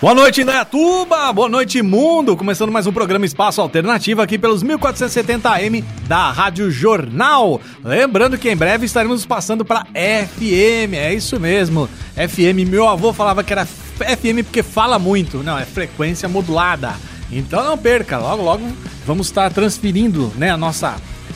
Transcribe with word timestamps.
Boa 0.00 0.14
noite, 0.14 0.42
Indaiatuba! 0.42 1.32
Boa 1.32 1.48
noite, 1.48 1.82
mundo! 1.82 2.36
Começando 2.36 2.70
mais 2.70 2.86
um 2.86 2.92
programa 2.92 3.26
Espaço 3.26 3.60
Alternativo 3.60 4.22
aqui 4.22 4.38
pelos 4.38 4.62
1470M 4.62 5.82
da 6.06 6.30
Rádio 6.30 6.70
Jornal. 6.70 7.60
Lembrando 7.82 8.38
que 8.38 8.48
em 8.48 8.56
breve 8.56 8.86
estaremos 8.86 9.26
passando 9.26 9.64
para 9.64 9.84
FM, 9.86 10.94
é 10.94 11.12
isso 11.12 11.40
mesmo. 11.40 11.90
FM, 12.14 12.68
meu 12.68 12.86
avô 12.86 13.12
falava 13.12 13.42
que 13.42 13.52
era 13.52 13.66
FM 13.66 14.44
porque 14.44 14.62
fala 14.62 15.00
muito. 15.00 15.42
Não, 15.42 15.58
é 15.58 15.64
frequência 15.64 16.28
modulada. 16.28 16.94
Então 17.32 17.64
não 17.64 17.76
perca, 17.76 18.18
logo 18.18 18.44
logo 18.44 18.68
vamos 19.04 19.26
estar 19.26 19.50
transferindo 19.52 20.32
né, 20.36 20.50
a 20.50 20.56
nossa 20.56 20.94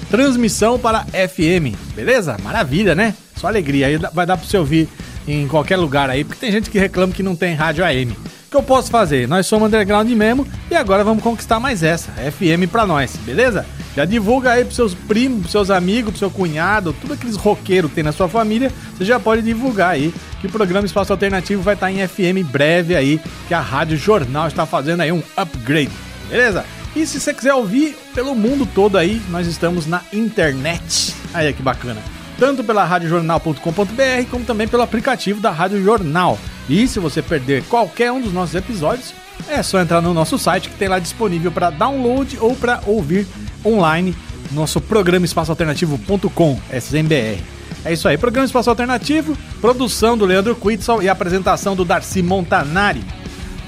transmissão 0.09 0.79
para 0.79 1.05
FM, 1.07 1.77
beleza? 1.97 2.37
Maravilha, 2.41 2.95
né? 2.95 3.13
Só 3.35 3.49
alegria, 3.49 3.89
aí 3.89 3.99
vai 3.99 4.25
dar 4.25 4.37
para 4.37 4.47
você 4.47 4.57
ouvir 4.57 4.89
em 5.27 5.49
qualquer 5.49 5.79
lugar 5.79 6.09
aí, 6.09 6.23
porque 6.23 6.39
tem 6.39 6.53
gente 6.53 6.71
que 6.71 6.79
reclama 6.79 7.13
que 7.13 7.25
não 7.25 7.35
tem 7.35 7.57
rádio 7.57 7.85
AM 7.85 8.17
que 8.53 8.57
eu 8.57 8.63
posso 8.63 8.91
fazer? 8.91 9.27
Nós 9.27 9.47
somos 9.47 9.67
underground 9.67 10.09
mesmo 10.11 10.47
e 10.71 10.77
agora 10.77 11.03
vamos 11.03 11.23
conquistar 11.23 11.59
mais 11.59 11.83
essa, 11.83 12.13
FM 12.13 12.71
pra 12.71 12.87
nós, 12.87 13.17
beleza? 13.25 13.65
Já 13.97 14.05
divulga 14.05 14.53
aí 14.53 14.63
pros 14.63 14.77
seus 14.77 14.95
primos, 14.95 15.41
pros 15.41 15.53
seus 15.53 15.71
amigos, 15.71 16.11
pro 16.11 16.19
seu 16.19 16.31
cunhado, 16.31 16.95
tudo 17.01 17.15
aqueles 17.15 17.37
roqueiros 17.37 17.91
que 17.91 17.95
tem 17.95 18.05
na 18.05 18.13
sua 18.13 18.29
família, 18.29 18.71
você 18.95 19.07
já 19.07 19.19
pode 19.19 19.41
divulgar 19.41 19.93
aí 19.93 20.15
que 20.39 20.47
o 20.47 20.51
programa 20.51 20.85
Espaço 20.85 21.13
Alternativo 21.13 21.63
vai 21.63 21.73
estar 21.73 21.91
em 21.91 22.07
FM 22.07 22.47
breve 22.51 22.95
aí, 22.95 23.19
que 23.49 23.55
a 23.55 23.61
Rádio 23.61 23.97
Jornal 23.97 24.49
está 24.49 24.67
fazendo 24.67 25.01
aí 25.01 25.11
um 25.11 25.23
upgrade, 25.35 25.91
beleza? 26.29 26.63
E 26.95 27.07
se 27.07 27.21
você 27.21 27.33
quiser 27.33 27.55
ouvir 27.55 27.97
pelo 28.15 28.35
mundo 28.35 28.67
todo 28.67 28.99
aí, 28.99 29.21
nós 29.31 29.47
estamos 29.47 29.87
na 29.87 30.03
internet. 30.13 31.15
Aí 31.33 31.51
que 31.55 31.63
bacana. 31.63 32.03
Tanto 32.39 32.63
pela 32.63 32.85
radiojornal.com.br 32.85 34.31
como 34.31 34.45
também 34.45 34.69
pelo 34.69 34.83
aplicativo 34.83 35.41
da 35.41 35.51
Rádio 35.51 35.83
Jornal. 35.83 36.39
E 36.69 36.87
se 36.87 37.01
você 37.01 37.21
perder 37.21 37.65
qualquer 37.65 38.13
um 38.13 38.21
dos 38.21 38.33
nossos 38.33 38.55
episódios, 38.55 39.13
é 39.49 39.63
só 39.63 39.81
entrar 39.81 40.01
no 40.01 40.15
nosso 40.15 40.39
site 40.39 40.69
que 40.69 40.77
tem 40.77 40.89
lá 40.89 40.99
disponível 40.99 41.51
para 41.51 41.71
download 41.71 42.39
ou 42.41 42.55
para 42.55 42.81
ouvir 42.87 43.27
online, 43.65 44.15
nosso 44.53 44.81
programa 44.81 45.25
espaçoalternativo.com, 45.25 46.61
SMBR. 46.71 47.43
É 47.85 47.93
isso 47.93 48.07
aí, 48.07 48.17
programa 48.17 48.47
Espaço 48.47 48.71
Alternativo, 48.71 49.37
produção 49.61 50.17
do 50.17 50.25
Leandro 50.25 50.55
Quitzel 50.55 51.03
e 51.03 51.09
apresentação 51.09 51.75
do 51.75 51.85
Darcy 51.85 52.23
Montanari. 52.23 53.03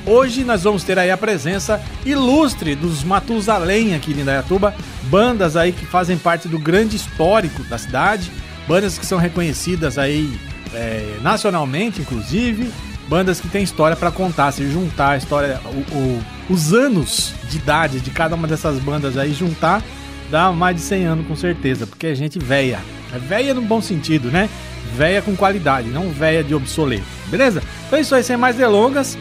Hoje 0.07 0.45
nós 0.45 0.63
vamos 0.63 0.85
ter 0.85 0.99
aí 0.99 1.11
a 1.11 1.17
presença 1.17 1.83
ilustre 2.05 2.77
dos 2.77 3.03
Matusalém 3.03 3.95
aqui 3.95 4.13
em 4.13 4.21
Indaiatuba, 4.21 4.75
bandas 5.05 5.57
aí 5.57 5.73
que 5.73 5.87
fazem 5.87 6.19
parte 6.19 6.47
do 6.47 6.59
grande 6.59 6.97
histórico 6.97 7.65
da 7.65 7.79
cidade, 7.79 8.31
bandas 8.69 8.99
que 8.99 9.07
são 9.07 9.19
reconhecidas 9.19 9.97
aí 9.99 10.39
é, 10.75 11.19
nacionalmente, 11.23 12.01
inclusive, 12.01 12.71
bandas 13.09 13.41
que 13.41 13.49
têm 13.49 13.63
história 13.63 13.97
para 13.97 14.11
contar, 14.11 14.53
se 14.53 14.69
juntar 14.71 15.11
a 15.11 15.17
história, 15.17 15.61
o, 15.65 15.97
o, 15.97 16.25
os 16.51 16.73
anos 16.73 17.35
de 17.49 17.59
idade 17.59 18.01
de 18.01 18.11
cada 18.11 18.35
uma 18.35 18.47
dessas 18.47 18.79
bandas 18.79 19.17
aí, 19.17 19.33
juntar, 19.33 19.83
dá 20.31 20.51
mais 20.53 20.77
de 20.77 20.83
100 20.83 21.05
anos 21.05 21.27
com 21.27 21.37
certeza, 21.37 21.87
porque 21.87 22.09
é 22.09 22.15
gente 22.15 22.39
velha. 22.39 22.81
É 23.15 23.19
velha 23.19 23.55
no 23.55 23.63
bom 23.63 23.81
sentido, 23.81 24.31
né? 24.31 24.49
Velha 24.97 25.23
com 25.23 25.37
qualidade, 25.37 25.89
não 25.89 26.11
velha 26.11 26.43
de 26.43 26.55
obsoleto, 26.55 27.05
beleza? 27.29 27.63
Então 27.87 27.99
é 27.99 28.03
isso 28.03 28.15
aí, 28.15 28.23
sem 28.23 28.37
mais 28.37 28.57
delongas. 28.57 29.17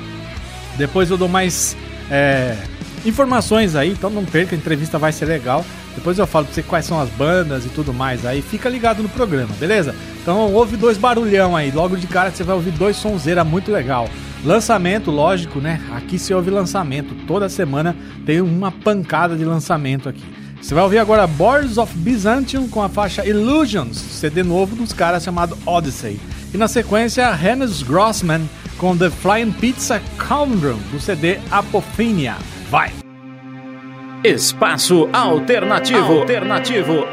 Depois 0.77 1.09
eu 1.09 1.17
dou 1.17 1.27
mais 1.27 1.77
é, 2.09 2.57
informações 3.05 3.75
aí, 3.75 3.91
então 3.91 4.09
não 4.09 4.25
perca, 4.25 4.55
a 4.55 4.57
entrevista 4.57 4.97
vai 4.97 5.11
ser 5.11 5.25
legal. 5.25 5.65
Depois 5.95 6.17
eu 6.17 6.25
falo 6.25 6.45
pra 6.45 6.53
você 6.53 6.63
quais 6.63 6.85
são 6.85 6.99
as 6.99 7.09
bandas 7.09 7.65
e 7.65 7.69
tudo 7.69 7.93
mais 7.93 8.25
aí. 8.25 8.41
Fica 8.41 8.69
ligado 8.69 9.03
no 9.03 9.09
programa, 9.09 9.53
beleza? 9.59 9.95
Então 10.21 10.51
ouve 10.53 10.75
dois 10.75 10.97
barulhão 10.97 11.55
aí. 11.55 11.71
Logo 11.71 11.95
de 11.95 12.07
cara 12.07 12.31
você 12.31 12.43
vai 12.43 12.55
ouvir 12.55 12.71
dois 12.71 12.97
sonzeira 12.97 13.43
muito 13.43 13.71
legal. 13.71 14.09
Lançamento, 14.43 15.11
lógico, 15.11 15.59
né? 15.59 15.81
Aqui 15.95 16.19
se 16.19 16.33
ouve 16.33 16.49
lançamento. 16.49 17.15
Toda 17.27 17.47
semana 17.47 17.95
tem 18.25 18.41
uma 18.41 18.71
pancada 18.71 19.35
de 19.35 19.45
lançamento 19.45 20.09
aqui. 20.09 20.23
Você 20.61 20.73
vai 20.73 20.83
ouvir 20.83 20.97
agora 20.97 21.27
Boards 21.27 21.77
of 21.77 21.93
Byzantium 21.97 22.69
com 22.69 22.81
a 22.81 22.87
faixa 22.87 23.25
Illusions, 23.25 23.97
CD 23.97 24.43
novo 24.43 24.75
dos 24.75 24.93
caras 24.93 25.23
chamado 25.23 25.57
Odyssey. 25.65 26.19
E 26.53 26.57
na 26.57 26.67
sequência, 26.67 27.29
Hannes 27.29 27.83
Grossman 27.83 28.41
com 28.77 28.95
The 28.95 29.09
Flying 29.09 29.51
Pizza 29.51 30.01
Condrum 30.17 30.77
do 30.91 30.99
CD 30.99 31.39
Apophenia. 31.51 32.35
Vai! 32.73 32.91
Espaço 34.23 35.07
Alternativo. 35.13 36.21
Alternativo. 36.21 37.05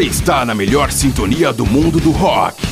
Você 0.00 0.06
está 0.06 0.46
na 0.46 0.54
melhor 0.54 0.90
sintonia 0.90 1.52
do 1.52 1.66
mundo 1.66 2.00
do 2.00 2.10
rock. 2.10 2.62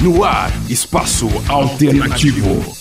No 0.00 0.22
ar, 0.22 0.52
Espaço 0.68 1.30
Alternativo. 1.48 2.77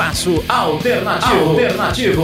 Espaço 0.00 0.42
Alternativo. 0.48 1.50
Alternativo. 1.50 2.22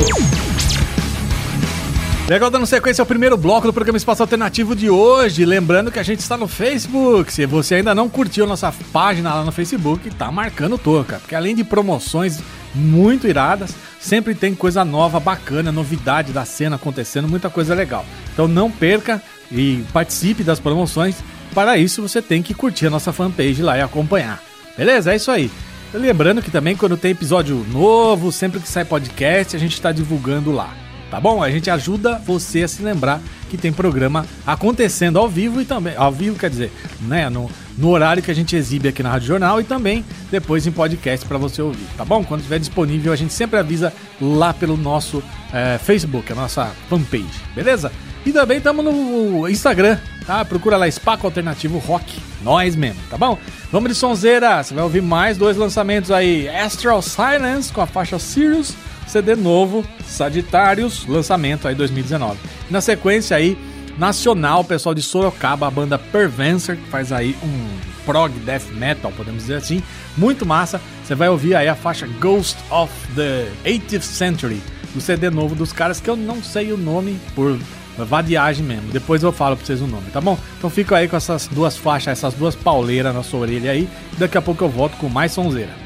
Legal, 2.27 2.51
dando 2.51 2.65
sequência 2.65 3.03
ao 3.03 3.07
primeiro 3.07 3.37
bloco 3.37 3.67
do 3.67 3.73
programa 3.73 3.99
Espaço 3.99 4.23
Alternativo 4.23 4.75
de 4.75 4.89
hoje. 4.89 5.45
Lembrando 5.45 5.93
que 5.93 5.99
a 5.99 6.03
gente 6.03 6.21
está 6.21 6.39
no 6.39 6.49
Facebook. 6.49 7.31
Se 7.31 7.45
você 7.45 7.75
ainda 7.75 7.95
não 7.95 8.09
curtiu 8.09 8.47
nossa 8.47 8.73
página 8.91 9.35
lá 9.35 9.45
no 9.45 9.53
Facebook, 9.53 10.09
tá 10.15 10.33
marcando 10.33 10.79
toca. 10.79 11.19
Porque 11.19 11.35
além 11.35 11.55
de 11.55 11.65
promoções 11.65 12.41
muito 12.75 13.29
iradas, 13.29 13.75
sempre 14.01 14.35
tem 14.35 14.55
coisa 14.55 14.83
nova, 14.83 15.21
bacana, 15.21 15.71
novidade 15.71 16.33
da 16.33 16.47
cena 16.47 16.77
acontecendo, 16.77 17.29
muita 17.29 17.51
coisa 17.51 17.75
legal. 17.75 18.07
Então 18.33 18.49
não 18.49 18.71
perca 18.71 19.23
e 19.53 19.85
participe 19.93 20.43
das 20.43 20.59
promoções. 20.59 21.17
Para 21.55 21.77
isso 21.77 22.01
você 22.01 22.23
tem 22.23 22.43
que 22.43 22.55
curtir 22.55 22.87
a 22.87 22.91
nossa 22.91 23.13
fanpage 23.13 23.63
lá 23.63 23.77
e 23.77 23.83
acompanhar. 23.83 24.43
Beleza? 24.79 25.13
É 25.13 25.17
isso 25.17 25.31
aí. 25.31 25.51
Lembrando 25.97 26.43
que 26.43 26.51
também 26.51 26.77
quando 26.77 26.97
tem 26.97 27.13
episódio 27.13 27.57
novo, 27.71 28.31
sempre 28.31 28.61
que 28.61 28.69
sai 28.69 28.85
podcast, 28.85 29.57
a 29.57 29.59
gente 29.59 29.73
está 29.73 29.93
divulgando 29.93 30.53
lá. 30.53 30.86
Tá 31.11 31.21
bom? 31.21 31.43
A 31.43 31.51
gente 31.51 31.71
ajuda 31.71 32.19
você 32.19 32.65
a 32.65 32.69
se 32.69 32.83
lembrar 32.83 33.21
que 33.49 33.57
tem 33.57 33.73
programa 33.73 34.27
acontecendo 34.47 35.19
ao 35.19 35.29
vivo 35.29 35.61
e 35.61 35.65
também. 35.65 35.95
Ao 35.97 36.11
vivo, 36.11 36.39
quer 36.39 36.51
dizer, 36.51 36.73
né? 37.03 37.31
No, 37.31 37.49
no 37.79 37.91
horário 37.91 38.23
que 38.23 38.31
a 38.31 38.35
gente 38.35 38.57
exibe 38.57 38.89
aqui 38.89 39.03
na 39.03 39.11
Rádio 39.11 39.29
Jornal 39.29 39.61
e 39.61 39.65
também 39.65 40.05
depois 40.31 40.67
em 40.67 40.73
podcast 40.73 41.25
para 41.27 41.39
você 41.39 41.63
ouvir, 41.63 41.87
tá 41.97 42.05
bom? 42.05 42.25
Quando 42.25 42.41
estiver 42.41 42.59
disponível, 42.59 43.13
a 43.13 43.17
gente 43.17 43.33
sempre 43.33 43.59
avisa 43.59 43.93
lá 44.21 44.53
pelo 44.53 44.77
nosso 44.77 45.23
é, 45.53 45.79
Facebook, 45.79 46.33
a 46.33 46.35
nossa 46.35 46.73
fanpage, 46.89 47.41
beleza? 47.55 47.93
E 48.25 48.33
também 48.33 48.59
estamos 48.59 48.85
no 48.85 49.49
Instagram, 49.49 49.99
tá? 50.27 50.45
Procura 50.45 50.77
lá 50.77 50.89
Espaco 50.89 51.27
Alternativo 51.27 51.79
Rock, 51.79 52.21
nós 52.43 52.75
mesmo, 52.75 53.01
tá 53.09 53.17
bom? 53.17 53.39
Vamos 53.71 53.91
de 53.91 53.95
sonzeira, 53.95 54.63
você 54.63 54.75
vai 54.75 54.83
ouvir 54.83 55.01
mais 55.01 55.39
dois 55.39 55.57
lançamentos 55.57 56.11
aí: 56.11 56.49
Astral 56.49 57.01
Silence 57.01 57.73
com 57.73 57.81
a 57.81 57.87
faixa 57.87 58.19
Sirius, 58.19 58.75
CD 59.07 59.37
novo, 59.37 59.85
Sagitários, 60.07 61.07
lançamento 61.07 61.69
aí 61.69 61.75
2019. 61.75 62.39
Na 62.71 62.81
sequência 62.81 63.37
aí, 63.37 63.57
nacional, 63.99 64.65
pessoal 64.65 64.95
de 64.95 65.03
Sorocaba, 65.03 65.67
a 65.67 65.71
banda 65.71 65.99
Pervencer, 65.99 66.77
que 66.77 66.89
faz 66.89 67.13
aí 67.13 67.37
um 67.43 67.67
prog 68.05 68.33
death 68.41 68.71
metal, 68.73 69.13
podemos 69.17 69.43
dizer 69.43 69.57
assim, 69.57 69.83
muito 70.17 70.47
massa. 70.47 70.81
Você 71.05 71.15
vai 71.15 71.29
ouvir 71.29 71.55
aí 71.55 71.69
a 71.69 71.75
faixa 71.75 72.07
Ghost 72.21 72.57
of 72.71 72.93
the 73.15 73.49
80th 73.65 74.03
Century, 74.03 74.63
do 74.95 75.01
CD 75.01 75.31
novo 75.31 75.55
dos 75.55 75.73
caras 75.73 76.01
que 76.01 76.09
eu 76.09 76.17
não 76.17 76.43
sei 76.43 76.73
o 76.73 76.77
nome 76.77 77.19
por 77.35 77.59
vadiagem 77.99 78.65
mesmo. 78.65 78.91
Depois 78.93 79.23
eu 79.23 79.33
falo 79.33 79.57
pra 79.57 79.65
vocês 79.65 79.81
o 79.81 79.87
nome, 79.87 80.11
tá 80.11 80.21
bom? 80.21 80.39
Então 80.59 80.69
fica 80.69 80.97
aí 80.97 81.09
com 81.09 81.17
essas 81.17 81.49
duas 81.49 81.77
faixas, 81.77 82.19
essas 82.19 82.35
duas 82.35 82.55
pauleiras 82.55 83.15
na 83.15 83.23
sua 83.23 83.41
orelha 83.41 83.71
aí. 83.71 83.89
Daqui 84.19 84.37
a 84.37 84.43
pouco 84.43 84.65
eu 84.65 84.69
volto 84.69 84.97
com 84.97 85.09
mais 85.09 85.33
sonzeira. 85.33 85.86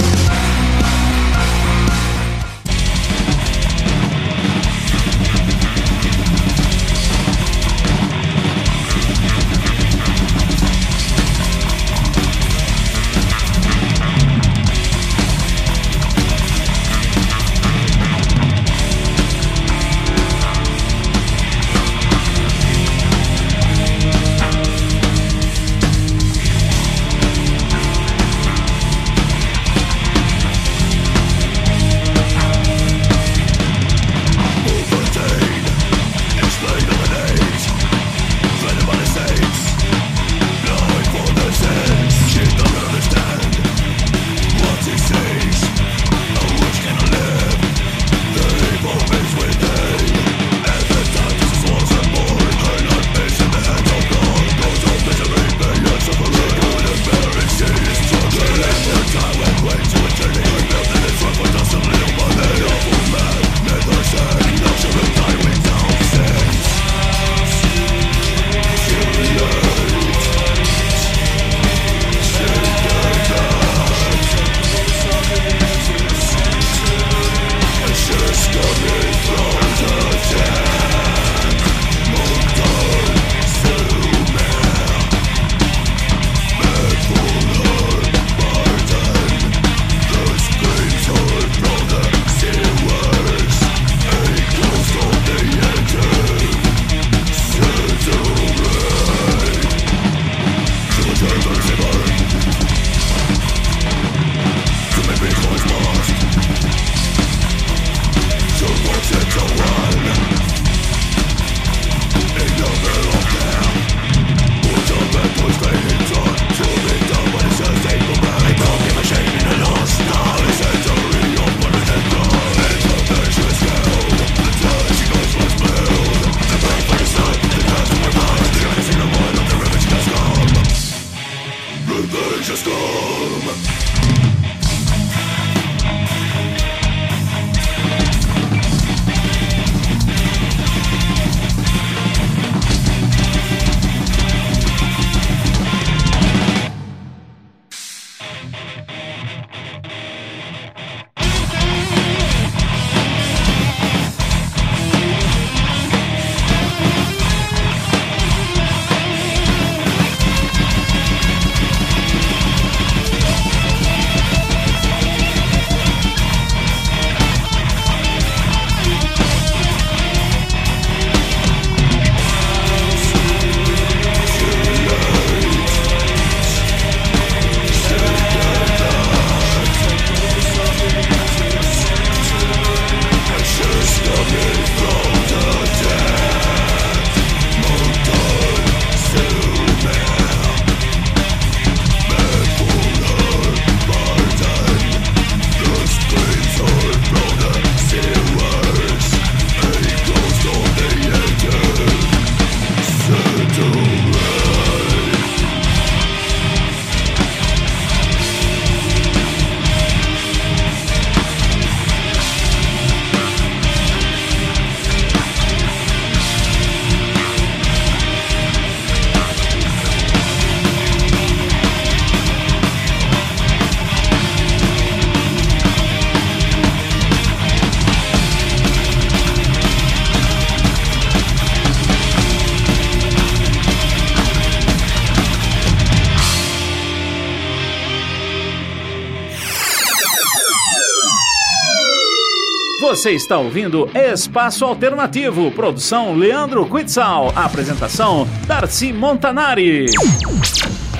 Você 243.01 243.13
está 243.13 243.39
ouvindo 243.39 243.89
Espaço 243.95 244.63
Alternativo, 244.63 245.49
produção 245.49 246.13
Leandro 246.13 246.69
Quitzal, 246.69 247.33
apresentação 247.35 248.27
Darcy 248.45 248.93
Montanari. 248.93 249.87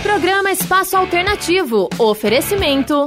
Programa 0.02 0.50
Espaço 0.50 0.98
Alternativo, 0.98 1.88
oferecimento. 2.00 3.06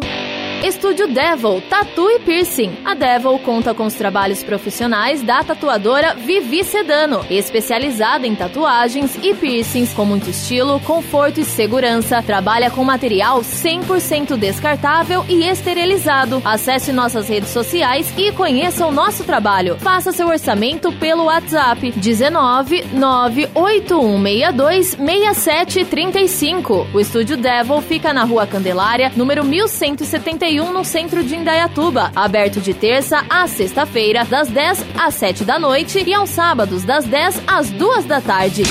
Estúdio 0.64 1.12
Devil, 1.12 1.60
Tatu 1.68 2.08
e 2.08 2.20
Piercing. 2.20 2.83
Devil 2.94 3.38
conta 3.38 3.74
com 3.74 3.84
os 3.84 3.94
trabalhos 3.94 4.42
profissionais 4.42 5.22
da 5.22 5.44
tatuadora 5.44 6.14
Vivi 6.14 6.64
Sedano, 6.64 7.24
especializada 7.30 8.26
em 8.26 8.34
tatuagens 8.34 9.16
e 9.22 9.34
piercings 9.34 9.92
com 9.92 10.04
muito 10.04 10.30
estilo, 10.30 10.80
conforto 10.80 11.40
e 11.40 11.44
segurança. 11.44 12.22
Trabalha 12.22 12.70
com 12.70 12.84
material 12.84 13.40
100% 13.40 14.36
descartável 14.36 15.24
e 15.28 15.48
esterilizado. 15.48 16.40
Acesse 16.44 16.92
nossas 16.92 17.28
redes 17.28 17.50
sociais 17.50 18.12
e 18.16 18.32
conheça 18.32 18.86
o 18.86 18.92
nosso 18.92 19.24
trabalho. 19.24 19.76
Faça 19.80 20.12
seu 20.12 20.28
orçamento 20.28 20.92
pelo 20.92 21.24
WhatsApp 21.24 21.92
19 21.92 22.84
98162 22.92 24.96
6735. 24.96 26.86
O 26.92 27.00
Estúdio 27.00 27.36
Devil 27.36 27.80
fica 27.82 28.12
na 28.12 28.24
Rua 28.24 28.46
Candelária, 28.46 29.12
número 29.16 29.44
1171 29.44 30.44
61 30.44 30.72
no 30.72 30.84
centro 30.84 31.22
de 31.22 31.36
Indaiatuba, 31.36 32.12
aberto 32.14 32.60
de 32.60 32.74
terça 32.84 33.24
a 33.30 33.46
sexta-feira, 33.46 34.26
das 34.26 34.46
10 34.48 34.84
às 34.98 35.14
7 35.14 35.42
da 35.42 35.58
noite 35.58 36.04
e 36.06 36.12
aos 36.12 36.28
sábados, 36.28 36.84
das 36.84 37.06
10 37.06 37.40
às 37.46 37.70
2 37.70 38.04
da 38.04 38.20
tarde. 38.20 38.62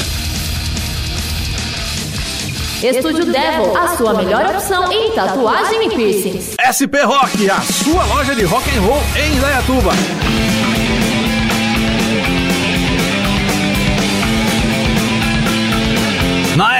Estúdio 2.83 3.25
Devil, 3.25 3.75
a 3.75 3.97
sua 3.97 4.13
melhor 4.13 4.45
opção 4.45 4.91
em 4.91 5.11
tatuagem 5.13 5.87
e 5.87 5.95
piercings. 5.95 6.55
SP 6.61 7.01
Rock, 7.01 7.49
a 7.49 7.59
sua 7.61 8.05
loja 8.05 8.35
de 8.35 8.43
rock 8.43 8.69
and 8.77 8.81
roll 8.81 9.01
em 9.15 9.35
Indaiatuba. 9.35 9.93
Na 16.55 16.72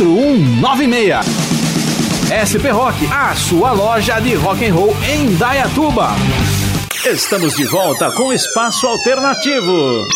4196. 0.00 1.26
SP 2.32 2.72
Rock, 2.72 3.06
a 3.12 3.34
sua 3.34 3.72
loja 3.72 4.18
de 4.18 4.34
rock 4.34 4.64
and 4.64 4.72
roll 4.72 4.96
em 5.06 5.34
Dayatuba. 5.36 6.08
Estamos 7.04 7.54
de 7.54 7.66
volta 7.66 8.10
com 8.12 8.32
Espaço 8.32 8.86
Alternativo. 8.86 10.06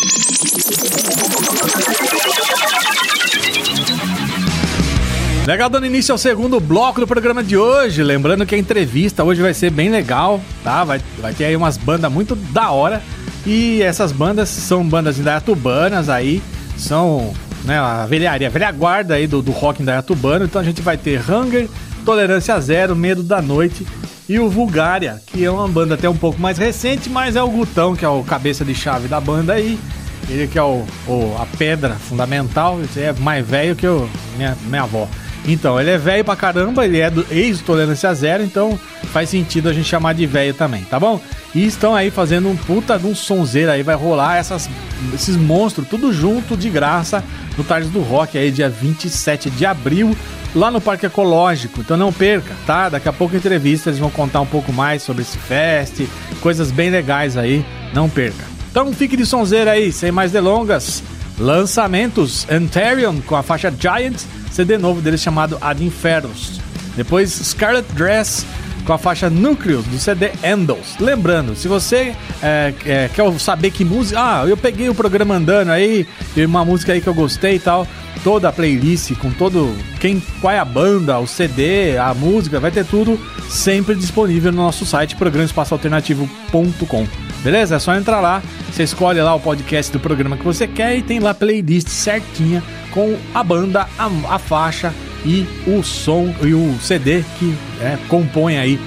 Legal, 5.45 5.69
dando 5.69 5.85
início 5.85 6.13
ao 6.13 6.17
segundo 6.17 6.59
bloco 6.59 6.99
do 6.99 7.05
programa 7.05 7.43
de 7.43 7.55
hoje. 7.55 8.01
Lembrando 8.01 8.43
que 8.43 8.55
a 8.55 8.57
entrevista 8.57 9.23
hoje 9.23 9.43
vai 9.43 9.53
ser 9.53 9.69
bem 9.69 9.89
legal, 9.89 10.41
tá? 10.63 10.83
Vai, 10.83 10.99
vai 11.19 11.35
ter 11.35 11.45
aí 11.45 11.55
umas 11.55 11.77
bandas 11.77 12.11
muito 12.11 12.35
da 12.35 12.71
hora. 12.71 13.03
E 13.45 13.83
essas 13.83 14.11
bandas 14.11 14.49
são 14.49 14.83
bandas 14.83 15.19
indaiatubanas 15.19 16.09
aí, 16.09 16.41
são 16.75 17.35
né, 17.65 17.77
a 17.77 18.05
velharia, 18.05 18.47
a 18.47 18.49
velha 18.49 18.71
guarda 18.71 19.15
aí 19.15 19.27
do, 19.27 19.41
do 19.41 19.51
rock 19.51 19.81
indaiatubano. 19.81 20.45
Então 20.45 20.61
a 20.61 20.65
gente 20.65 20.81
vai 20.81 20.97
ter 20.97 21.19
Hunger, 21.19 21.67
Tolerância 22.05 22.59
Zero, 22.59 22.95
Medo 22.95 23.23
da 23.23 23.41
Noite 23.41 23.85
e 24.27 24.39
o 24.39 24.49
Vulgária, 24.49 25.21
que 25.27 25.43
é 25.43 25.51
uma 25.51 25.67
banda 25.67 25.95
até 25.95 26.09
um 26.09 26.17
pouco 26.17 26.39
mais 26.41 26.57
recente, 26.57 27.09
mas 27.09 27.35
é 27.35 27.43
o 27.43 27.49
Gutão, 27.49 27.95
que 27.95 28.05
é 28.05 28.09
o 28.09 28.23
cabeça 28.23 28.65
de 28.65 28.73
chave 28.73 29.07
da 29.07 29.19
banda 29.19 29.53
aí. 29.53 29.79
Ele 30.27 30.47
que 30.47 30.57
é 30.57 30.63
o, 30.63 30.83
o 31.07 31.35
a 31.39 31.45
pedra 31.57 31.93
fundamental, 31.93 32.79
é 32.95 33.13
mais 33.13 33.45
velho 33.45 33.75
que 33.75 33.87
o, 33.87 34.09
minha, 34.37 34.57
minha 34.65 34.83
avó. 34.83 35.07
Então, 35.47 35.79
ele 35.79 35.91
é 35.91 35.97
velho 35.97 36.25
pra 36.25 36.35
caramba, 36.35 36.85
ele 36.85 36.99
é 36.99 37.09
do 37.09 37.25
ex-tolerância 37.29 38.13
zero, 38.13 38.43
então 38.43 38.79
faz 39.11 39.29
sentido 39.29 39.69
a 39.69 39.73
gente 39.73 39.87
chamar 39.87 40.13
de 40.13 40.25
velho 40.25 40.53
também, 40.53 40.83
tá 40.83 40.99
bom? 40.99 41.21
E 41.53 41.65
estão 41.65 41.95
aí 41.95 42.09
fazendo 42.09 42.49
um 42.49 42.55
puta 42.55 42.97
de 42.97 43.05
um 43.05 43.15
sonzeiro 43.15 43.71
aí, 43.71 43.83
vai 43.83 43.95
rolar 43.95 44.37
essas, 44.37 44.69
esses 45.13 45.37
monstros 45.37 45.87
tudo 45.87 46.11
junto 46.11 46.57
de 46.57 46.69
graça 46.69 47.23
no 47.57 47.63
Tardes 47.63 47.89
do 47.89 48.01
Rock 48.01 48.37
aí, 48.37 48.51
dia 48.51 48.69
27 48.69 49.49
de 49.51 49.65
abril, 49.65 50.17
lá 50.55 50.71
no 50.71 50.81
Parque 50.81 51.05
Ecológico. 51.05 51.79
Então 51.79 51.95
não 51.95 52.11
perca, 52.11 52.53
tá? 52.65 52.89
Daqui 52.89 53.07
a 53.07 53.13
pouco 53.13 53.35
entrevista 53.35 53.89
eles 53.89 53.99
vão 53.99 54.09
contar 54.09 54.41
um 54.41 54.45
pouco 54.45 54.73
mais 54.73 55.03
sobre 55.03 55.21
esse 55.21 55.37
fest, 55.37 56.01
coisas 56.41 56.71
bem 56.71 56.89
legais 56.89 57.37
aí, 57.37 57.63
não 57.93 58.09
perca. 58.09 58.43
Então 58.71 58.91
fique 58.91 59.15
de 59.15 59.25
sonzeira 59.25 59.71
aí, 59.71 59.91
sem 59.91 60.11
mais 60.11 60.31
delongas. 60.31 61.03
Lançamentos: 61.37 62.47
Anterion 62.49 63.19
com 63.21 63.35
a 63.35 63.43
faixa 63.43 63.71
Giant, 63.71 64.21
CD 64.51 64.77
novo 64.77 65.01
deles 65.01 65.21
chamado 65.21 65.57
Ad 65.61 65.83
Infernos. 65.83 66.61
Depois 66.95 67.29
Scarlet 67.31 67.85
Dress 67.93 68.45
com 68.85 68.93
a 68.93 68.97
faixa 68.97 69.29
Núcleos 69.29 69.85
do 69.85 69.97
CD 69.97 70.31
Endles. 70.43 70.95
Lembrando, 70.99 71.55
se 71.55 71.67
você 71.67 72.15
é, 72.41 72.73
é, 72.85 73.09
quer 73.13 73.39
saber 73.39 73.71
que 73.71 73.83
música. 73.83 74.19
Ah, 74.19 74.45
eu 74.47 74.55
peguei 74.55 74.87
o 74.87 74.95
programa 74.95 75.35
andando 75.35 75.71
aí, 75.71 76.07
e 76.35 76.45
uma 76.45 76.63
música 76.63 76.93
aí 76.93 77.01
que 77.01 77.07
eu 77.07 77.13
gostei 77.13 77.55
e 77.55 77.59
tal. 77.59 77.87
Toda 78.23 78.49
a 78.49 78.51
playlist 78.51 79.13
com 79.15 79.31
todo. 79.31 79.75
Quem, 79.99 80.21
qual 80.39 80.53
é 80.53 80.59
a 80.59 80.65
banda, 80.65 81.19
o 81.19 81.27
CD, 81.27 81.97
a 81.97 82.13
música, 82.13 82.59
vai 82.59 82.71
ter 82.71 82.85
tudo 82.85 83.19
sempre 83.49 83.95
disponível 83.95 84.51
no 84.51 84.63
nosso 84.63 84.85
site 84.85 85.15
programaespaçoalternativo.com. 85.15 87.07
Beleza? 87.45 87.75
É 87.75 87.79
só 87.79 87.93
entrar 87.93 88.21
lá, 88.21 88.41
você 88.71 88.81
escolhe 88.81 89.21
lá 89.21 89.35
o 89.35 89.39
podcast 89.39 89.91
do 89.91 89.99
programa 89.99 90.35
que 90.35 90.43
você 90.43 90.65
quer 90.65 90.97
e 90.97 91.03
tem 91.03 91.19
lá 91.19 91.29
a 91.29 91.33
playlist 91.35 91.87
certinha 91.89 92.63
com 92.89 93.15
a 93.35 93.43
banda, 93.43 93.87
a, 93.99 94.09
a 94.33 94.39
faixa 94.39 94.91
e 95.23 95.45
o 95.67 95.83
som 95.83 96.33
e 96.41 96.55
o 96.55 96.75
CD 96.81 97.23
que 97.37 97.55
é, 97.79 97.99
compõe 98.07 98.57
aí 98.57 98.79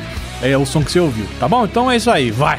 é, 0.42 0.58
o 0.58 0.66
som 0.66 0.82
que 0.82 0.90
você 0.90 0.98
ouviu, 0.98 1.26
tá 1.38 1.46
bom? 1.46 1.66
Então 1.66 1.88
é 1.88 1.96
isso 1.96 2.10
aí, 2.10 2.32
vai! 2.32 2.58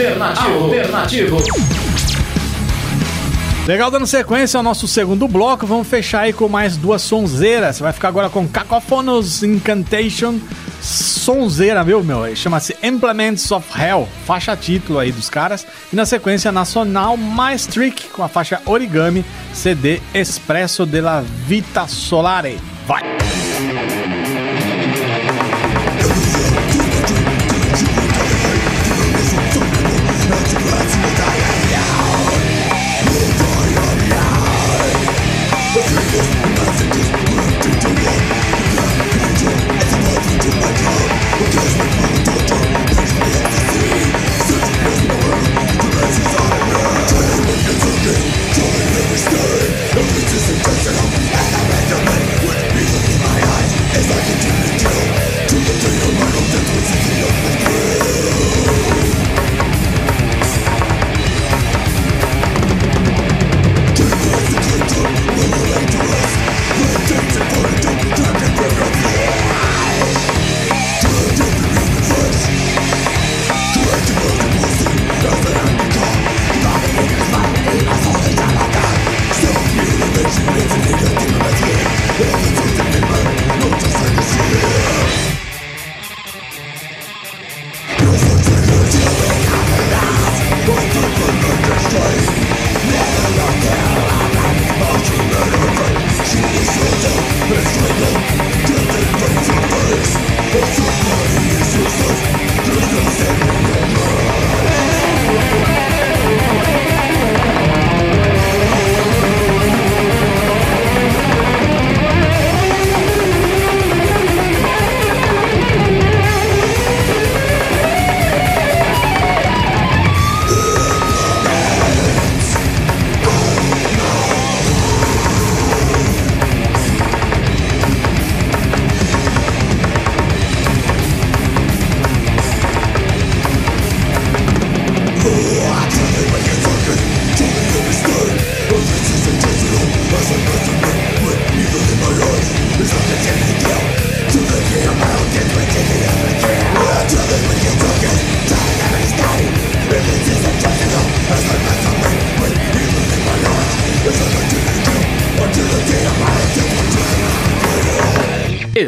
Alternativo. 0.00 0.64
Alternativo. 0.64 1.36
Legal, 3.66 3.90
dando 3.90 4.06
sequência 4.06 4.56
ao 4.56 4.62
nosso 4.62 4.88
segundo 4.88 5.28
bloco, 5.28 5.66
vamos 5.66 5.86
fechar 5.86 6.20
aí 6.20 6.32
com 6.32 6.48
mais 6.48 6.74
duas 6.74 7.02
sonzeiras. 7.02 7.76
Você 7.76 7.82
vai 7.82 7.92
ficar 7.92 8.08
agora 8.08 8.30
com 8.30 8.48
Cacophonous 8.48 9.42
Incantation, 9.42 10.40
sonzeira, 10.80 11.84
viu, 11.84 12.02
meu? 12.02 12.34
Chama-se 12.34 12.74
Implements 12.82 13.52
of 13.52 13.68
Hell, 13.78 14.08
faixa 14.24 14.56
título 14.56 14.98
aí 14.98 15.12
dos 15.12 15.28
caras. 15.28 15.66
E 15.92 15.96
na 15.96 16.06
sequência, 16.06 16.50
Nacional 16.50 17.18
Mais 17.18 17.66
Trick, 17.66 18.08
com 18.08 18.24
a 18.24 18.28
faixa 18.28 18.62
Origami, 18.64 19.22
CD 19.52 20.00
Espresso 20.14 20.86
de 20.86 21.02
la 21.02 21.22
Vita 21.46 21.86
Solare. 21.86 22.58
Vai! 22.86 23.02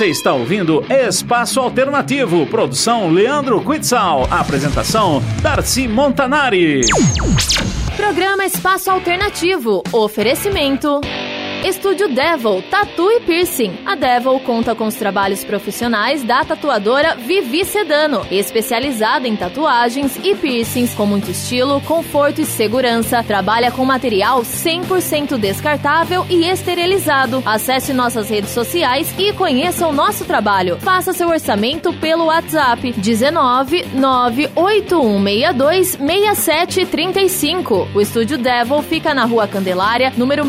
Você 0.00 0.06
está 0.06 0.32
ouvindo 0.32 0.82
Espaço 0.88 1.60
Alternativo, 1.60 2.46
produção 2.46 3.10
Leandro 3.10 3.62
Quitzal, 3.62 4.26
apresentação 4.30 5.22
Darcy 5.42 5.86
Montanari. 5.86 6.80
Programa 7.98 8.46
Espaço 8.46 8.90
Alternativo, 8.90 9.82
oferecimento. 9.92 11.02
Estúdio 11.64 12.08
Devil, 12.08 12.62
Tatu 12.70 13.10
e 13.10 13.20
Piercing. 13.20 13.80
A 13.84 13.94
Devil 13.94 14.40
conta 14.40 14.74
com 14.74 14.86
os 14.86 14.94
trabalhos 14.94 15.44
profissionais 15.44 16.24
da 16.24 16.42
tatuadora 16.42 17.16
Vivi 17.16 17.66
Sedano, 17.66 18.26
especializada 18.30 19.28
em 19.28 19.36
tatuagens 19.36 20.18
e 20.24 20.34
piercings 20.34 20.94
com 20.94 21.04
muito 21.04 21.30
estilo, 21.30 21.80
conforto 21.82 22.40
e 22.40 22.46
segurança. 22.46 23.22
Trabalha 23.22 23.70
com 23.70 23.84
material 23.84 24.40
100% 24.40 25.36
descartável 25.36 26.24
e 26.30 26.48
esterilizado. 26.48 27.42
Acesse 27.44 27.92
nossas 27.92 28.30
redes 28.30 28.50
sociais 28.50 29.14
e 29.18 29.32
conheça 29.34 29.86
o 29.86 29.92
nosso 29.92 30.24
trabalho. 30.24 30.78
Faça 30.80 31.12
seu 31.12 31.28
orçamento 31.28 31.92
pelo 31.92 32.26
WhatsApp 32.26 32.92
19 32.92 33.84
98162 33.94 35.88
6735. 35.88 37.88
O 37.94 38.00
Estúdio 38.00 38.38
Devil 38.38 38.82
fica 38.82 39.12
na 39.12 39.26
Rua 39.26 39.46
Candelária, 39.46 40.10
número 40.16 40.42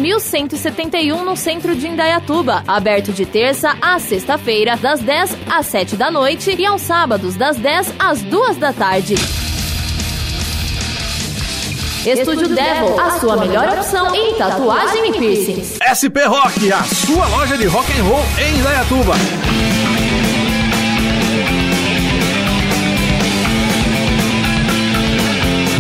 1171 1.02 1.26
no 1.26 1.36
centro 1.36 1.76
de 1.76 1.88
Indaiatuba. 1.88 2.64
Aberto 2.68 3.12
de 3.12 3.26
terça 3.26 3.76
a 3.82 3.98
sexta-feira, 4.00 4.78
das 4.78 5.00
10 5.00 5.36
às 5.50 5.66
7 5.68 5.96
da 5.96 6.12
noite 6.12 6.56
e 6.58 6.66
aos 6.66 6.82
sábados, 6.82 7.36
das 7.36 7.58
10 7.58 7.94
às 7.98 8.22
2 8.22 8.58
da 8.58 8.72
tarde. 8.72 9.16
Estúdio 12.06 12.50
Devil, 12.50 13.00
a 13.00 13.20
sua 13.20 13.38
melhor 13.38 13.70
opção 13.70 14.14
em 14.16 14.34
tatuagem 14.36 15.10
e 15.10 15.20
piercings. 15.20 15.78
SP 15.86 16.26
Rock, 16.26 16.72
a 16.72 16.84
sua 16.84 17.28
loja 17.28 17.58
de 17.58 17.68
rock 17.68 17.92
and 18.00 18.04
roll 18.04 18.24
em 18.40 18.58
Indaiatuba. 18.58 19.14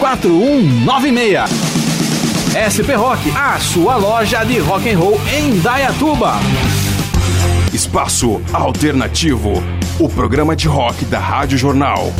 4196. 0.00 1.44
SP 2.56 2.96
Rock, 2.96 3.30
a 3.36 3.60
sua 3.60 3.96
loja 3.96 4.42
de 4.44 4.58
rock 4.58 4.90
and 4.90 4.98
roll 4.98 5.20
em 5.30 5.60
Dayatuba. 5.60 6.36
Espaço 7.72 8.42
Alternativo, 8.50 9.62
o 9.98 10.08
programa 10.08 10.56
de 10.56 10.66
rock 10.66 11.04
da 11.04 11.18
Rádio 11.18 11.58
Jornal. 11.58 12.14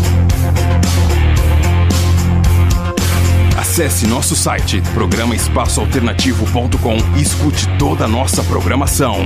Acesse 3.59 4.07
nosso 4.07 4.37
site 4.37 4.83
programaespaçoalternativo.com 4.93 6.99
e 7.18 7.22
escute 7.22 7.66
toda 7.78 8.05
a 8.05 8.09
nossa 8.09 8.45
programação. 8.45 9.16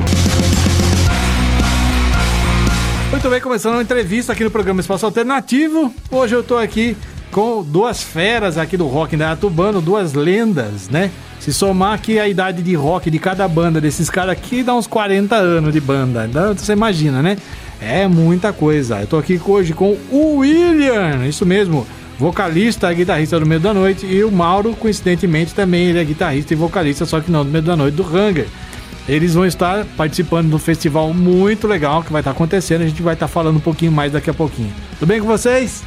Muito 3.11 3.29
bem, 3.29 3.41
começando 3.41 3.75
uma 3.75 3.83
entrevista 3.83 4.33
aqui 4.33 4.45
no 4.45 4.51
programa 4.51 4.81
Espaço 4.81 5.05
Alternativo. 5.07 5.93
Hoje 6.11 6.37
eu 6.37 6.45
tô 6.45 6.57
aqui 6.57 6.97
com 7.35 7.65
duas 7.65 8.01
feras 8.01 8.57
aqui 8.57 8.77
do 8.77 8.87
rock 8.87 9.17
indaiatubano, 9.17 9.83
duas 9.83 10.15
lendas, 10.15 10.89
né? 10.89 11.11
Se 11.41 11.53
somar 11.53 11.95
aqui 11.95 12.17
a 12.17 12.29
idade 12.29 12.63
de 12.63 12.77
rock 12.77 13.11
de 13.11 13.19
cada 13.19 13.49
banda 13.49 13.81
desses 13.81 14.09
caras 14.09 14.31
aqui, 14.31 14.63
dá 14.63 14.73
uns 14.73 14.87
40 14.87 15.35
anos 15.35 15.73
de 15.73 15.81
banda. 15.81 16.29
Então 16.31 16.57
você 16.57 16.73
imagina, 16.75 17.21
né? 17.21 17.37
É 17.81 18.07
muita 18.07 18.53
coisa. 18.53 19.01
Eu 19.01 19.09
tô 19.09 19.19
aqui 19.19 19.41
hoje 19.45 19.73
com 19.73 19.97
o 20.13 20.37
William, 20.37 21.27
isso 21.27 21.45
mesmo, 21.45 21.85
vocalista 22.21 22.93
e 22.93 22.95
guitarrista 22.95 23.41
do 23.41 23.45
Meio 23.45 23.61
da 23.61 23.75
Noite, 23.75 24.07
e 24.07 24.23
o 24.23 24.31
Mauro, 24.31 24.77
coincidentemente, 24.77 25.53
também 25.53 25.87
ele 25.87 25.99
é 25.99 26.05
guitarrista 26.05 26.53
e 26.53 26.57
vocalista, 26.57 27.05
só 27.05 27.21
que 27.21 27.33
não 27.33 27.45
do 27.45 27.51
Meio 27.51 27.65
da 27.65 27.75
Noite, 27.75 27.97
do 27.97 28.05
Hunger. 28.05 28.47
Eles 29.09 29.35
vão 29.35 29.45
estar 29.45 29.85
participando 29.97 30.51
do 30.51 30.59
festival 30.61 31.13
muito 31.13 31.67
legal 31.67 32.01
que 32.05 32.13
vai 32.13 32.21
estar 32.21 32.31
acontecendo. 32.31 32.83
A 32.83 32.87
gente 32.87 33.03
vai 33.03 33.15
estar 33.15 33.27
falando 33.27 33.57
um 33.57 33.61
pouquinho 33.61 33.91
mais 33.91 34.13
daqui 34.13 34.31
a 34.31 34.35
pouquinho. 34.35 34.73
Tudo 35.01 35.09
bem 35.09 35.21
com 35.21 35.27
vocês? 35.27 35.83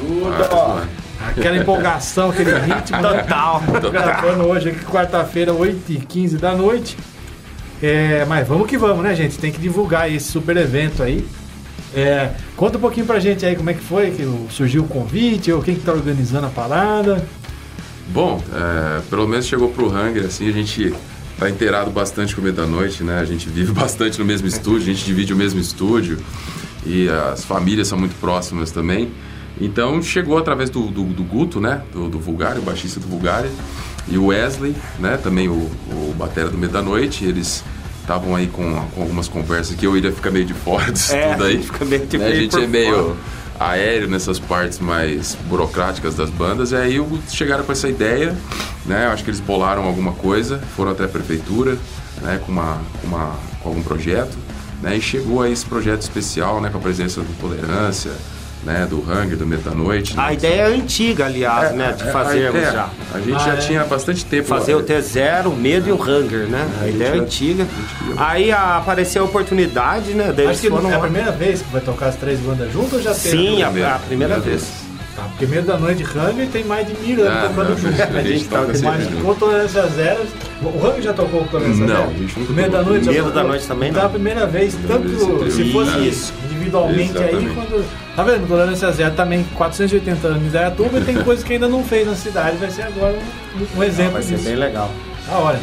Tudo. 0.00 1.00
Aquela 1.20 1.56
empolgação, 1.56 2.30
aquele 2.30 2.52
ritmo. 2.52 2.98
Total. 3.02 3.62
Gravando 3.92 4.48
hoje 4.48 4.70
aqui, 4.70 4.84
quarta-feira, 4.86 5.52
8h15 5.52 6.38
da 6.38 6.54
noite. 6.54 6.96
É, 7.82 8.24
mas 8.26 8.46
vamos 8.46 8.68
que 8.68 8.76
vamos, 8.76 9.02
né, 9.02 9.14
gente? 9.14 9.38
Tem 9.38 9.52
que 9.52 9.60
divulgar 9.60 10.10
esse 10.10 10.30
super 10.30 10.56
evento 10.56 11.02
aí. 11.02 11.26
É, 11.94 12.30
conta 12.56 12.78
um 12.78 12.80
pouquinho 12.80 13.06
pra 13.06 13.18
gente 13.18 13.44
aí 13.44 13.56
como 13.56 13.70
é 13.70 13.74
que 13.74 13.80
foi, 13.82 14.10
que 14.10 14.26
surgiu 14.50 14.82
o 14.82 14.88
convite, 14.88 15.50
ou 15.52 15.62
quem 15.62 15.74
que 15.74 15.82
tá 15.82 15.92
organizando 15.92 16.46
a 16.46 16.50
parada. 16.50 17.26
Bom, 18.08 18.42
é, 18.52 19.00
pelo 19.08 19.26
menos 19.26 19.46
chegou 19.46 19.68
pro 19.70 19.88
Hunger, 19.88 20.26
assim, 20.26 20.48
a 20.48 20.52
gente 20.52 20.94
tá 21.38 21.48
inteirado 21.48 21.90
bastante 21.90 22.34
com 22.34 22.40
o 22.40 22.44
meio 22.44 22.54
da 22.54 22.66
noite, 22.66 23.02
né? 23.02 23.18
A 23.18 23.24
gente 23.24 23.48
vive 23.48 23.72
bastante 23.74 24.18
no 24.18 24.24
mesmo 24.24 24.46
estúdio, 24.46 24.82
a 24.82 24.94
gente 24.94 25.04
divide 25.04 25.32
o 25.32 25.36
mesmo 25.36 25.60
estúdio 25.60 26.18
e 26.84 27.08
as 27.08 27.44
famílias 27.44 27.88
são 27.88 27.98
muito 27.98 28.14
próximas 28.20 28.70
também. 28.70 29.10
Então 29.60 30.02
chegou 30.02 30.38
através 30.38 30.70
do, 30.70 30.86
do, 30.86 31.04
do 31.04 31.22
Guto, 31.22 31.60
né? 31.60 31.82
Do, 31.92 32.08
do 32.08 32.18
Vulgário, 32.18 32.60
o 32.62 32.64
baixista 32.64 32.98
do 32.98 33.06
Vulgário, 33.06 33.50
e 34.08 34.16
o 34.16 34.26
Wesley, 34.26 34.74
né? 34.98 35.16
Também 35.22 35.48
o, 35.48 35.52
o 35.52 36.14
batera 36.18 36.48
do 36.48 36.56
Meio 36.56 36.72
da 36.72 36.80
Noite. 36.82 37.24
Eles 37.24 37.62
estavam 38.00 38.34
aí 38.34 38.46
com, 38.46 38.62
com 38.94 39.02
algumas 39.02 39.28
conversas 39.28 39.76
que 39.76 39.86
eu 39.86 39.96
iria 39.96 40.10
ficar 40.12 40.30
meio 40.30 40.44
de 40.46 40.54
fora 40.54 40.90
disso 40.90 41.12
É, 41.14 41.32
tudo 41.34 41.44
aí. 41.44 41.62
fica 41.62 41.84
meio 41.84 42.06
de 42.06 42.18
Né, 42.18 42.26
A 42.26 42.34
gente 42.34 42.56
é 42.58 42.66
meio 42.66 42.94
fora. 42.96 43.16
aéreo 43.60 44.08
nessas 44.08 44.38
partes 44.38 44.78
mais 44.78 45.36
burocráticas 45.48 46.14
das 46.14 46.30
bandas. 46.30 46.72
E 46.72 46.76
aí 46.76 47.04
chegaram 47.28 47.62
com 47.62 47.70
essa 47.72 47.88
ideia, 47.88 48.34
né? 48.86 49.06
Eu 49.06 49.10
acho 49.10 49.22
que 49.22 49.30
eles 49.30 49.40
bolaram 49.40 49.84
alguma 49.84 50.12
coisa, 50.12 50.58
foram 50.74 50.92
até 50.92 51.04
a 51.04 51.08
prefeitura, 51.08 51.76
né? 52.22 52.40
Com, 52.44 52.50
uma, 52.52 52.80
uma, 53.04 53.36
com 53.62 53.68
algum 53.68 53.82
projeto, 53.82 54.36
né? 54.82 54.96
E 54.96 55.00
chegou 55.02 55.42
aí 55.42 55.52
esse 55.52 55.66
projeto 55.66 56.00
especial, 56.00 56.60
né? 56.62 56.70
Com 56.70 56.78
a 56.78 56.80
presença 56.80 57.20
do 57.20 57.38
Tolerância, 57.38 58.10
né? 58.64 58.86
Do 58.88 58.98
Hunger, 59.00 59.36
do 59.36 59.46
Metanoite. 59.46 60.14
A 60.18 60.26
né? 60.28 60.34
ideia 60.34 60.62
é 60.62 60.66
antiga, 60.74 61.26
aliás, 61.26 61.72
né? 61.74 61.92
De 61.96 62.02
É, 62.08 62.12
fazermos 62.12 62.60
é, 62.62 62.72
já. 62.72 62.88
A 63.14 63.18
gente 63.18 63.34
Ah, 63.34 63.38
já 63.38 63.52
é. 63.54 63.56
tinha 63.56 63.84
bastante 63.84 64.24
tempo. 64.24 64.48
Fazer 64.48 64.74
o 64.74 64.82
T0, 64.82 65.46
o 65.46 65.50
medo 65.56 65.88
e 65.88 65.92
o 65.92 66.00
hunger, 66.00 66.46
né? 66.48 66.68
É, 66.78 66.80
A 66.80 66.84
a 66.84 66.88
ideia 66.88 67.08
é 67.08 67.16
já- 67.16 67.22
antiga. 67.22 67.62
a 67.64 67.66
queria- 68.04 68.14
Aí 68.18 68.52
a- 68.52 68.76
apareceu 68.76 69.22
a 69.22 69.24
oportunidade, 69.26 70.12
né? 70.12 70.34
Acho 70.48 70.60
que 70.60 70.68
foram 70.70 70.90
é 70.90 70.94
a 70.94 70.96
lá. 70.98 71.02
primeira 71.04 71.32
vez 71.32 71.62
que 71.62 71.72
vai 71.72 71.80
tocar 71.80 72.06
as 72.08 72.16
três 72.16 72.38
bandas 72.40 72.72
juntas 72.72 72.92
ou 72.94 73.02
já 73.02 73.14
teve? 73.14 73.30
Sim, 73.30 73.62
a, 73.62 73.66
Primeira- 73.66 73.94
a 73.94 73.98
primeira 73.98 74.34
primeira 74.34 74.38
vez. 74.40 74.90
Tá, 75.16 75.22
porque 75.24 75.44
meio 75.46 75.62
da 75.62 75.76
noite 75.76 76.04
Hunger 76.04 76.46
tem 76.52 76.64
mais 76.64 76.86
de 76.86 76.94
mil 77.04 77.20
anos 77.26 77.36
Ah, 77.36 77.48
tocando 77.48 77.70
não, 77.70 77.76
junto. 77.76 78.02
a 78.16 78.22
gente 78.22 78.44
tá- 78.48 78.62
mais 78.84 79.06
com 79.22 79.34
Tolerância 79.34 79.86
Zero. 79.88 80.20
O 80.62 80.68
Hunger 80.86 81.02
já 81.02 81.12
tocou 81.12 81.40
com 81.40 81.46
Tolerância 81.48 81.84
Não, 81.86 81.96
Zero? 81.96 82.10
a 82.10 82.12
gente 82.14 82.38
nunca 82.38 82.52
Meio 82.52 82.70
da 82.70 82.78
tocou. 82.78 82.92
noite 82.92 83.04
já 83.06 83.12
Medo 83.12 83.30
da 83.32 83.42
Noite 83.44 83.66
também 83.66 83.88
Então 83.90 84.02
não. 84.02 84.08
a 84.08 84.12
primeira 84.12 84.46
vez, 84.46 84.76
tanto 84.86 85.50
se 85.50 85.72
fosse 85.72 85.98
isso. 86.08 86.32
Individualmente 86.60 87.16
aí, 87.18 87.30
Exatamente. 87.30 87.54
quando. 87.54 87.84
Tá 88.16 88.22
vendo? 88.22 88.46
Tolerância 88.48 88.92
Zero 88.92 89.14
também, 89.14 89.44
480 89.54 90.26
anos 90.26 90.42
de 90.42 90.48
e 90.98 91.04
tem 91.04 91.22
coisas 91.22 91.44
que 91.44 91.54
ainda 91.54 91.68
não 91.68 91.82
fez 91.82 92.06
na 92.06 92.14
cidade. 92.14 92.56
Vai 92.58 92.70
ser 92.70 92.82
agora 92.82 93.18
um, 93.76 93.78
um 93.78 93.82
exemplo 93.82 94.12
Vai 94.12 94.22
ser 94.22 94.34
disso. 94.34 94.44
bem 94.48 94.56
legal. 94.56 94.90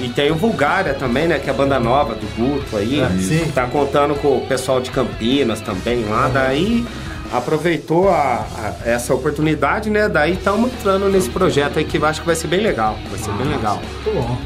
E 0.01 0.09
tem 0.09 0.31
o 0.31 0.35
Vulgária 0.35 0.93
também, 0.93 1.27
né? 1.27 1.39
Que 1.39 1.49
é 1.49 1.53
a 1.53 1.55
banda 1.55 1.79
nova 1.79 2.15
do 2.15 2.25
Guto 2.35 2.77
aí. 2.77 3.01
Ah, 3.01 3.11
sim. 3.19 3.51
Tá 3.53 3.65
contando 3.67 4.15
com 4.15 4.37
o 4.37 4.41
pessoal 4.47 4.79
de 4.79 4.89
Campinas 4.91 5.59
também 5.59 6.05
lá. 6.05 6.29
Daí 6.33 6.85
aproveitou 7.33 8.09
a- 8.09 8.45
a- 8.57 8.89
essa 8.89 9.13
oportunidade, 9.13 9.89
né? 9.89 10.07
Daí 10.07 10.33
estamos 10.33 10.71
entrando 10.71 11.09
nesse 11.09 11.29
projeto 11.29 11.79
aí 11.79 11.85
que 11.85 11.97
eu 11.97 12.05
acho 12.05 12.21
que 12.21 12.25
vai 12.25 12.35
ser 12.35 12.47
bem 12.47 12.61
legal. 12.61 12.97
Vai 13.09 13.19
ser 13.19 13.31
bem 13.33 13.47
legal. 13.47 13.81
Muito 14.05 14.15
bom. 14.21 14.37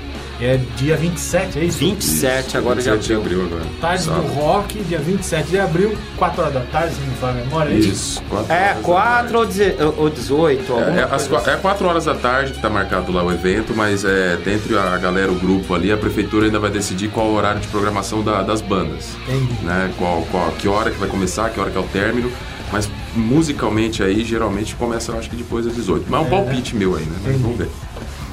É 0.43 0.59
dia 0.75 0.97
27, 0.97 1.59
é 1.59 1.63
isso? 1.65 1.77
27 1.77 2.57
agora 2.57 2.81
de 2.81 2.89
27 2.89 3.07
de 3.07 3.13
abril. 3.13 3.41
abril 3.43 3.55
agora. 3.57 3.71
Tarde 3.79 4.03
do 4.05 4.09
Sábado. 4.09 4.33
Rock, 4.33 4.79
dia 4.85 4.97
27 4.97 5.49
de 5.49 5.59
abril, 5.59 5.97
4 6.17 6.41
horas 6.41 6.53
da 6.55 6.59
tarde, 6.61 6.95
se 6.95 7.01
não 7.01 7.07
me 7.09 7.13
falha 7.15 7.31
a 7.33 7.45
memória. 7.45 7.69
é 7.73 7.77
Isso, 7.77 8.23
quatro 8.27 8.51
É, 8.51 8.55
horas 8.63 8.75
da 8.77 8.81
4 8.81 9.37
ou 9.37 9.45
deze- 9.45 9.75
ou 9.97 10.09
18, 10.09 10.73
alguma 10.73 10.97
É, 10.97 10.99
é, 10.99 11.03
às 11.03 11.27
coisa 11.27 11.43
qua- 11.45 11.53
é 11.53 11.57
4 11.57 11.87
horas 11.87 12.05
da 12.05 12.15
tarde 12.15 12.51
que 12.51 12.57
está 12.57 12.71
marcado 12.71 13.11
lá 13.11 13.23
o 13.23 13.31
evento, 13.31 13.73
mas 13.75 14.03
é, 14.03 14.35
dentre 14.43 14.75
a 14.75 14.97
galera, 14.97 15.31
o 15.31 15.35
grupo 15.35 15.75
ali, 15.75 15.91
a 15.91 15.97
prefeitura 15.97 16.47
ainda 16.47 16.57
vai 16.59 16.71
decidir 16.71 17.09
qual 17.09 17.27
o 17.27 17.35
horário 17.35 17.61
de 17.61 17.67
programação 17.67 18.23
da- 18.23 18.41
das 18.41 18.61
bandas. 18.61 19.09
Entendi. 19.27 19.63
Né? 19.63 19.91
Qual, 19.97 20.23
qual- 20.31 20.51
que 20.57 20.67
hora 20.67 20.89
que 20.89 20.97
vai 20.97 21.07
começar, 21.07 21.51
que 21.51 21.59
hora 21.59 21.69
que 21.69 21.77
é 21.77 21.81
o 21.81 21.83
término. 21.83 22.31
Mas 22.71 22.89
musicalmente 23.13 24.01
aí, 24.01 24.23
geralmente 24.23 24.75
começa, 24.75 25.11
eu 25.11 25.19
acho 25.19 25.29
que 25.29 25.35
depois 25.35 25.65
das 25.65 25.75
18. 25.75 26.05
Mas 26.09 26.21
é 26.21 26.23
um 26.23 26.29
palpite 26.29 26.73
meu 26.73 26.95
aí, 26.95 27.03
né? 27.03 27.17
Mas 27.25 27.41
vamos 27.41 27.57
ver. 27.57 27.67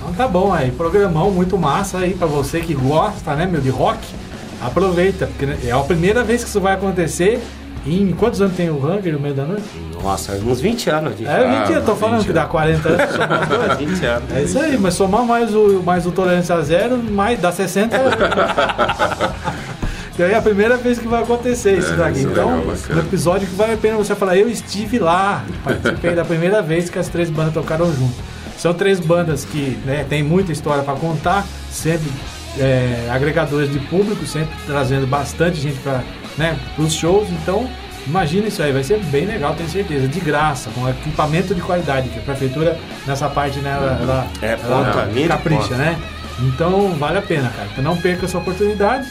Então 0.08 0.26
tá 0.26 0.28
bom 0.28 0.52
aí, 0.52 0.70
programão 0.70 1.30
muito 1.30 1.58
massa 1.58 1.98
aí 1.98 2.14
pra 2.14 2.26
você 2.26 2.60
que 2.60 2.74
gosta, 2.74 3.34
né, 3.34 3.46
meu, 3.46 3.60
de 3.60 3.70
rock. 3.70 3.98
aproveita, 4.62 5.26
porque 5.26 5.46
né, 5.46 5.58
é 5.64 5.70
a 5.70 5.78
primeira 5.80 6.24
vez 6.24 6.42
que 6.42 6.48
isso 6.48 6.60
vai 6.60 6.74
acontecer. 6.74 7.40
Em 7.86 8.10
quantos 8.12 8.42
anos 8.42 8.54
tem 8.56 8.68
o 8.68 8.74
Hunger 8.76 9.12
no 9.14 9.20
meio 9.20 9.34
da 9.34 9.44
noite? 9.44 9.62
Nossa, 10.02 10.32
uns 10.32 10.60
20 10.60 10.90
anos. 10.90 11.16
De... 11.16 11.24
É, 11.26 11.60
20 11.66 11.72
eu 11.76 11.84
tô 11.84 11.92
Ah, 11.92 11.96
falando 11.96 12.18
20 12.18 12.26
que 12.26 12.32
dá 12.32 12.44
40 12.44 12.88
anos, 12.88 13.10
somar 13.14 13.42
os 13.42 13.48
dois. 13.48 13.78
20 13.78 14.04
anos. 14.06 14.32
É 14.34 14.42
isso 14.42 14.58
aí, 14.58 14.76
mas 14.78 14.94
somar 14.94 15.24
mais 15.24 15.54
o, 15.54 15.80
mais 15.84 16.04
o 16.06 16.10
tolerância 16.10 16.54
a 16.56 16.60
zero, 16.62 16.98
mais 16.98 17.40
dá 17.40 17.52
60 17.52 17.96
E 20.18 20.22
aí 20.22 20.32
é 20.32 20.36
a 20.36 20.42
primeira 20.42 20.76
vez 20.76 20.98
que 20.98 21.06
vai 21.06 21.22
acontecer 21.22 21.78
isso 21.78 21.92
É, 21.92 21.96
daqui. 21.96 22.18
isso 22.18 22.28
é 22.28 22.32
então, 22.32 22.60
bacana. 22.66 22.94
no 22.94 23.00
episódio 23.08 23.46
que 23.46 23.54
vale 23.54 23.74
a 23.74 23.76
pena 23.76 23.96
você 23.96 24.16
falar, 24.16 24.36
eu 24.36 24.48
estive 24.50 24.98
lá, 24.98 25.44
participei 25.62 26.14
da 26.16 26.24
primeira 26.24 26.60
vez 26.60 26.90
que 26.90 26.98
as 26.98 27.06
três 27.08 27.30
bandas 27.30 27.54
tocaram 27.54 27.86
junto. 27.86 28.14
São 28.58 28.74
três 28.74 29.00
bandas 29.00 29.44
que 29.44 29.78
né, 29.86 30.04
tem 30.08 30.22
muita 30.22 30.52
história 30.52 30.82
para 30.82 30.94
contar, 30.94 31.46
sempre 31.70 32.10
é, 32.58 33.08
agregadores 33.10 33.72
de 33.72 33.78
público, 33.78 34.26
sempre 34.26 34.54
trazendo 34.66 35.06
bastante 35.06 35.60
gente 35.60 35.78
para 35.78 36.02
né, 36.36 36.58
os 36.76 36.92
shows. 36.92 37.28
Então, 37.30 37.68
imagina 38.06 38.48
isso 38.48 38.62
aí, 38.62 38.72
vai 38.72 38.82
ser 38.82 38.98
bem 39.04 39.26
legal, 39.26 39.54
tenho 39.54 39.68
certeza, 39.68 40.08
de 40.08 40.18
graça, 40.20 40.70
com 40.74 40.88
equipamento 40.88 41.54
de 41.54 41.60
qualidade, 41.60 42.08
que 42.08 42.18
a 42.18 42.22
prefeitura 42.22 42.76
nessa 43.06 43.28
parte 43.28 43.60
né, 43.60 43.70
ela, 43.70 43.98
ela, 44.02 44.26
É, 44.42 44.58
ela 44.60 44.84
ponta, 44.84 45.28
capricha, 45.28 45.60
ponta. 45.62 45.76
né? 45.76 45.98
Então 46.40 46.90
vale 46.98 47.18
a 47.18 47.22
pena, 47.22 47.48
cara. 47.50 47.68
Então 47.72 47.82
não 47.84 47.96
perca 47.96 48.26
essa 48.26 48.38
oportunidade. 48.38 49.08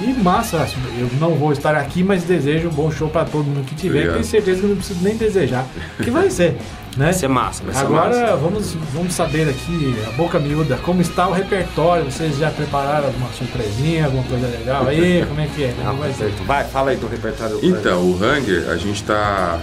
E 0.00 0.12
massa, 0.12 0.66
eu 0.98 1.08
não 1.20 1.36
vou 1.36 1.52
estar 1.52 1.76
aqui, 1.76 2.02
mas 2.02 2.24
desejo 2.24 2.66
um 2.68 2.72
bom 2.72 2.90
show 2.90 3.08
para 3.08 3.24
todo 3.24 3.44
mundo 3.44 3.64
que 3.64 3.76
tiver. 3.76 3.98
Obrigado. 3.98 4.14
Tenho 4.14 4.24
certeza 4.26 4.60
que 4.60 4.66
não 4.66 4.76
preciso 4.76 5.00
nem 5.04 5.16
desejar. 5.16 5.64
Que 6.02 6.10
vai 6.10 6.28
ser, 6.30 6.56
né? 6.96 7.06
Vai 7.06 7.14
ser 7.14 7.28
massa, 7.28 7.64
vai 7.64 7.74
ser 7.74 7.80
Agora 7.80 8.20
massa. 8.20 8.36
vamos, 8.36 8.74
vamos 8.92 9.12
saber 9.14 9.48
aqui, 9.48 9.94
a 10.06 10.10
boca 10.12 10.38
miúda, 10.38 10.76
como 10.78 11.00
está 11.00 11.28
o 11.28 11.32
repertório. 11.32 12.04
Vocês 12.04 12.38
já 12.38 12.50
prepararam 12.50 13.06
alguma 13.06 13.28
surpresinha, 13.32 14.06
alguma 14.06 14.24
coisa 14.24 14.46
legal 14.46 14.86
aí? 14.86 15.24
Como 15.26 15.40
é 15.40 15.46
que 15.46 15.64
é? 15.64 15.72
Como 15.72 15.98
vai? 15.98 16.12
Vai, 16.46 16.64
fala 16.64 16.90
aí 16.90 16.96
do 16.96 17.06
repertório. 17.06 17.58
Então, 17.62 18.00
o 18.02 18.14
Hunger, 18.14 18.68
a 18.70 18.76
gente 18.76 19.02
tá 19.04 19.60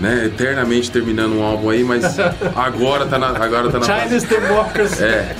né, 0.00 0.26
eternamente 0.26 0.90
terminando 0.90 1.34
um 1.34 1.42
álbum 1.42 1.70
aí, 1.70 1.84
mas 1.84 2.04
agora 2.56 3.06
tá 3.06 3.18
na, 3.18 3.28
agora 3.28 3.70
tá 3.70 3.78
na 3.78 4.00
Chinese 4.02 4.26
Democracy. 4.26 5.04
É. 5.04 5.36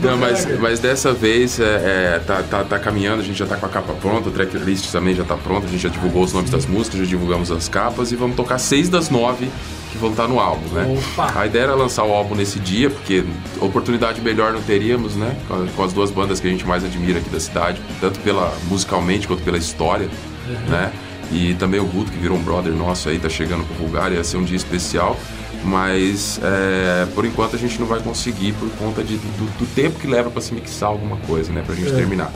Não, 0.00 0.16
mas, 0.16 0.46
mas 0.58 0.80
dessa 0.80 1.12
vez 1.12 1.60
é, 1.60 1.64
é, 1.64 2.22
tá, 2.26 2.42
tá, 2.42 2.64
tá 2.64 2.78
caminhando, 2.78 3.20
a 3.20 3.24
gente 3.24 3.38
já 3.38 3.46
tá 3.46 3.56
com 3.56 3.66
a 3.66 3.68
capa 3.68 3.92
pronta, 3.94 4.28
o 4.28 4.32
tracklist 4.32 4.90
também 4.90 5.14
já 5.14 5.24
tá 5.24 5.36
pronto, 5.36 5.66
a 5.66 5.70
gente 5.70 5.82
já 5.82 5.88
divulgou 5.88 6.24
os 6.24 6.32
nomes 6.32 6.50
das 6.50 6.66
músicas, 6.66 7.00
já 7.00 7.06
divulgamos 7.06 7.50
as 7.50 7.68
capas 7.68 8.12
e 8.12 8.16
vamos 8.16 8.36
tocar 8.36 8.58
seis 8.58 8.88
das 8.88 9.08
nove 9.08 9.48
que 9.92 9.98
vão 9.98 10.10
estar 10.10 10.26
no 10.26 10.40
álbum, 10.40 10.68
né? 10.74 10.98
Opa! 10.98 11.40
A 11.40 11.46
ideia 11.46 11.64
era 11.64 11.74
lançar 11.74 12.04
o 12.04 12.12
álbum 12.12 12.34
nesse 12.34 12.58
dia, 12.58 12.90
porque 12.90 13.24
oportunidade 13.60 14.20
melhor 14.20 14.52
não 14.52 14.60
teríamos, 14.62 15.14
né? 15.14 15.36
Com 15.76 15.84
as 15.84 15.92
duas 15.92 16.10
bandas 16.10 16.40
que 16.40 16.46
a 16.46 16.50
gente 16.50 16.66
mais 16.66 16.84
admira 16.84 17.18
aqui 17.18 17.30
da 17.30 17.40
cidade, 17.40 17.80
tanto 18.00 18.18
pela 18.20 18.52
musicalmente 18.68 19.26
quanto 19.26 19.42
pela 19.42 19.58
história, 19.58 20.08
né? 20.68 20.92
E 21.32 21.54
também 21.54 21.80
o 21.80 21.84
Guto, 21.86 22.10
que 22.12 22.18
virou 22.18 22.36
um 22.36 22.42
brother 22.42 22.72
nosso 22.72 23.08
aí, 23.08 23.18
tá 23.18 23.28
chegando 23.28 23.64
pro 23.64 23.74
Bulgária, 23.84 24.16
ia 24.16 24.24
ser 24.24 24.36
um 24.36 24.44
dia 24.44 24.56
especial. 24.56 25.16
Mas 25.64 26.38
é, 26.42 27.06
por 27.14 27.24
enquanto 27.24 27.56
a 27.56 27.58
gente 27.58 27.78
não 27.80 27.86
vai 27.86 27.98
conseguir 28.00 28.52
por 28.52 28.68
conta 28.78 29.02
de- 29.02 29.16
do, 29.16 29.58
do 29.58 29.66
tempo 29.74 29.98
que 29.98 30.06
leva 30.06 30.30
para 30.30 30.40
se 30.40 30.54
mixar 30.54 30.88
alguma 30.90 31.16
coisa, 31.18 31.52
né? 31.52 31.62
Pra 31.66 31.74
gente 31.74 31.92
terminar. 31.92 32.30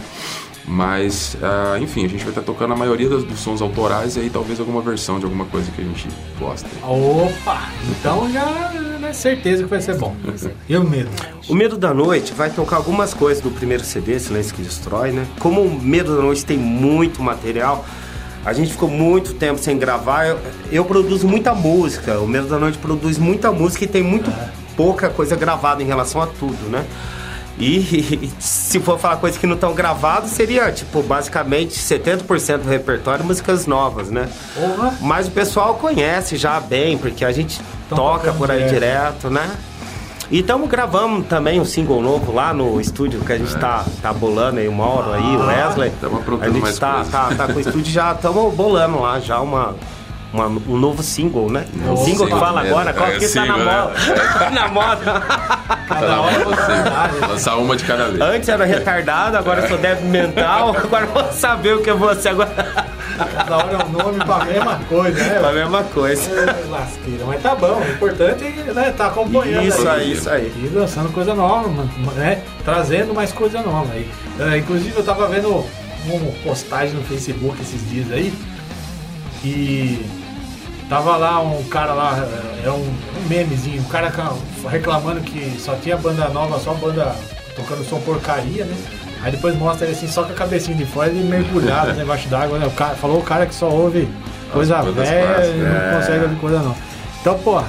Mas, 0.66 1.36
ah, 1.42 1.78
enfim, 1.80 2.04
a 2.04 2.08
gente 2.08 2.20
vai 2.20 2.30
estar 2.30 2.42
tocando 2.42 2.72
a 2.74 2.76
maioria 2.76 3.08
das- 3.08 3.24
dos 3.24 3.38
sons 3.40 3.60
autorais 3.62 4.16
e 4.16 4.20
aí 4.20 4.30
talvez 4.30 4.58
alguma 4.60 4.80
versão 4.80 5.18
de 5.18 5.24
alguma 5.24 5.44
coisa 5.46 5.70
que 5.70 5.80
a 5.80 5.84
gente 5.84 6.08
gosta. 6.38 6.68
Opa! 6.84 7.68
Então 7.90 8.30
já 8.32 8.72
é 9.08 9.12
certeza 9.12 9.62
que 9.64 9.68
vai 9.68 9.80
ser 9.80 9.96
bom. 9.96 10.14
E 10.68 10.76
o 10.76 10.84
medo? 10.84 11.08
O 11.48 11.54
Medo 11.54 11.76
da 11.76 11.92
Noite 11.94 12.32
vai 12.32 12.50
tocar 12.50 12.76
algumas 12.76 13.14
coisas 13.14 13.42
do 13.42 13.50
primeiro 13.50 13.82
CD, 13.84 14.18
Silêncio 14.20 14.54
que 14.54 14.62
Destrói, 14.62 15.10
né? 15.12 15.26
Como 15.38 15.60
o 15.62 15.80
Medo 15.80 16.16
da 16.16 16.22
Noite 16.22 16.44
tem 16.44 16.58
muito 16.58 17.22
material, 17.22 17.84
a 18.44 18.52
gente 18.52 18.72
ficou 18.72 18.88
muito 18.88 19.34
tempo 19.34 19.58
sem 19.58 19.78
gravar. 19.78 20.26
Eu, 20.26 20.38
eu 20.70 20.84
produzo 20.84 21.26
muita 21.28 21.54
música, 21.54 22.18
o 22.18 22.26
Medo 22.26 22.48
da 22.48 22.58
Noite 22.58 22.78
produz 22.78 23.18
muita 23.18 23.52
música 23.52 23.84
e 23.84 23.86
tem 23.86 24.02
muito 24.02 24.32
pouca 24.76 25.08
coisa 25.10 25.36
gravada 25.36 25.82
em 25.82 25.86
relação 25.86 26.22
a 26.22 26.26
tudo, 26.26 26.68
né? 26.70 26.84
E 27.58 28.30
se 28.40 28.80
for 28.80 28.98
falar 28.98 29.16
coisas 29.16 29.38
que 29.38 29.46
não 29.46 29.54
estão 29.54 29.74
gravadas, 29.74 30.30
seria, 30.30 30.72
tipo, 30.72 31.02
basicamente 31.02 31.78
70% 31.78 32.58
do 32.58 32.68
repertório 32.68 33.24
músicas 33.24 33.66
novas, 33.66 34.10
né? 34.10 34.28
Mas 35.00 35.28
o 35.28 35.30
pessoal 35.30 35.74
conhece 35.74 36.36
já 36.36 36.58
bem, 36.58 36.96
porque 36.96 37.24
a 37.24 37.32
gente 37.32 37.60
Tão 37.88 37.98
toca 37.98 38.32
por 38.32 38.50
aí 38.50 38.64
direto. 38.64 38.74
direto, 38.74 39.30
né? 39.30 39.50
E 40.30 40.38
estamos 40.38 40.68
gravando 40.68 41.24
também 41.24 41.60
um 41.60 41.64
single 41.64 42.00
novo 42.00 42.32
lá 42.32 42.54
no 42.54 42.80
estúdio 42.80 43.20
que 43.20 43.32
a 43.32 43.36
gente 43.36 43.52
tá, 43.56 43.84
tá 44.00 44.12
bolando 44.12 44.60
aí, 44.60 44.68
o 44.68 44.72
Mauro 44.72 45.12
aí, 45.12 45.36
o 45.36 45.44
Wesley. 45.44 45.90
Tamo 46.00 46.18
aprontando 46.18 46.50
a 46.50 46.52
gente 46.52 46.62
mais 46.62 46.78
tá, 46.78 46.94
coisas. 46.94 47.10
tá, 47.10 47.34
tá 47.34 47.46
com 47.48 47.58
o 47.58 47.60
estúdio 47.60 47.92
já, 47.92 48.12
estamos 48.12 48.54
bolando 48.54 49.00
lá 49.00 49.18
já 49.18 49.40
uma, 49.40 49.74
uma- 50.32 50.46
um 50.46 50.76
novo 50.76 51.02
single, 51.02 51.50
né? 51.50 51.64
O 51.74 51.78
Novo 51.88 52.04
single 52.04 52.26
que 52.26 52.32
single 52.32 52.38
fala 52.46 52.62
mesmo. 52.62 52.76
agora, 52.78 52.92
qual 52.94 53.08
É, 53.10 53.18
que 53.18 53.28
tá 53.28 53.40
na 53.46 53.54
single, 53.54 53.64
né? 53.64 53.82
moda? 53.82 54.50
na 54.50 54.68
moda. 54.68 55.20
Tá 55.88 56.00
na 56.00 56.20
hora 56.20 56.44
você 56.44 57.26
lançar 57.26 57.56
uma 57.56 57.76
de 57.76 57.84
cada 57.84 58.06
vez. 58.08 58.20
Antes 58.20 58.48
era 58.48 58.64
retardado, 58.64 59.36
agora 59.36 59.66
sou 59.68 59.78
débil 59.78 60.08
mental, 60.08 60.70
agora 60.76 61.06
vou 61.06 61.32
saber 61.32 61.74
o 61.74 61.82
que 61.82 61.90
eu 61.90 61.98
vou 61.98 62.14
ser 62.14 62.28
agora. 62.30 62.50
Cada 63.34 63.56
hora 63.56 63.76
é 63.78 63.84
um 63.84 63.88
nome 63.90 64.24
pra 64.24 64.44
mesma 64.46 64.80
coisa, 64.88 65.18
né? 65.22 65.40
É 65.42 65.46
a 65.46 65.52
mesma 65.52 65.82
coisa. 65.84 66.30
É, 66.30 66.70
Lasqueira, 66.70 67.24
mas 67.26 67.42
tá 67.42 67.54
bom, 67.54 67.78
o 67.80 67.90
importante 67.90 68.44
é 68.44 68.72
né, 68.72 68.94
tá 68.96 69.08
acompanhando 69.08 69.66
Isso 69.66 69.86
aí, 69.86 70.12
isso 70.12 70.30
aí. 70.30 70.50
E 70.56 70.68
lançando 70.74 71.12
coisa 71.12 71.34
nova, 71.34 71.68
mano, 71.68 71.90
né? 72.16 72.40
Trazendo 72.64 73.12
mais 73.12 73.30
coisa 73.32 73.60
nova 73.60 73.92
aí. 73.92 74.08
É, 74.38 74.56
inclusive 74.58 74.96
eu 74.96 75.04
tava 75.04 75.26
vendo 75.26 75.66
uma 76.06 76.32
postagem 76.42 76.94
no 76.94 77.02
Facebook 77.02 77.60
esses 77.60 77.90
dias 77.90 78.10
aí 78.10 78.32
e 79.44 80.02
tava 80.90 81.16
lá 81.16 81.40
um 81.40 81.62
cara 81.64 81.94
lá, 81.94 82.18
é 82.62 82.68
um, 82.70 82.74
um 82.82 83.28
memezinho, 83.28 83.80
um 83.80 83.84
cara 83.88 84.10
ca- 84.10 84.34
reclamando 84.68 85.20
que 85.22 85.58
só 85.58 85.74
tinha 85.76 85.96
banda 85.96 86.28
nova, 86.28 86.58
só 86.58 86.74
banda 86.74 87.14
tocando 87.56 87.82
som 87.88 87.98
porcaria, 88.00 88.64
né? 88.66 88.76
Aí 89.22 89.30
depois 89.32 89.54
mostra 89.56 89.86
ele 89.86 89.94
assim, 89.96 90.08
só 90.08 90.24
com 90.24 90.32
a 90.32 90.34
cabecinha 90.34 90.76
de 90.76 90.84
fora 90.84 91.10
e 91.10 91.14
mergulhado 91.14 91.92
né, 91.92 92.02
embaixo 92.02 92.28
d'água, 92.28 92.58
né? 92.58 92.66
O 92.66 92.70
cara, 92.72 92.94
falou 92.96 93.18
o 93.18 93.22
cara 93.22 93.46
que 93.46 93.54
só 93.54 93.68
ouve 93.70 94.08
coisa 94.52 94.82
velha 94.82 95.46
e 95.46 95.58
não 95.58 95.76
é. 95.76 95.94
consegue 95.96 96.24
ouvir 96.24 96.36
coisa 96.36 96.58
não. 96.60 96.74
Então, 97.20 97.38
pô, 97.38 97.60
cê- 97.60 97.64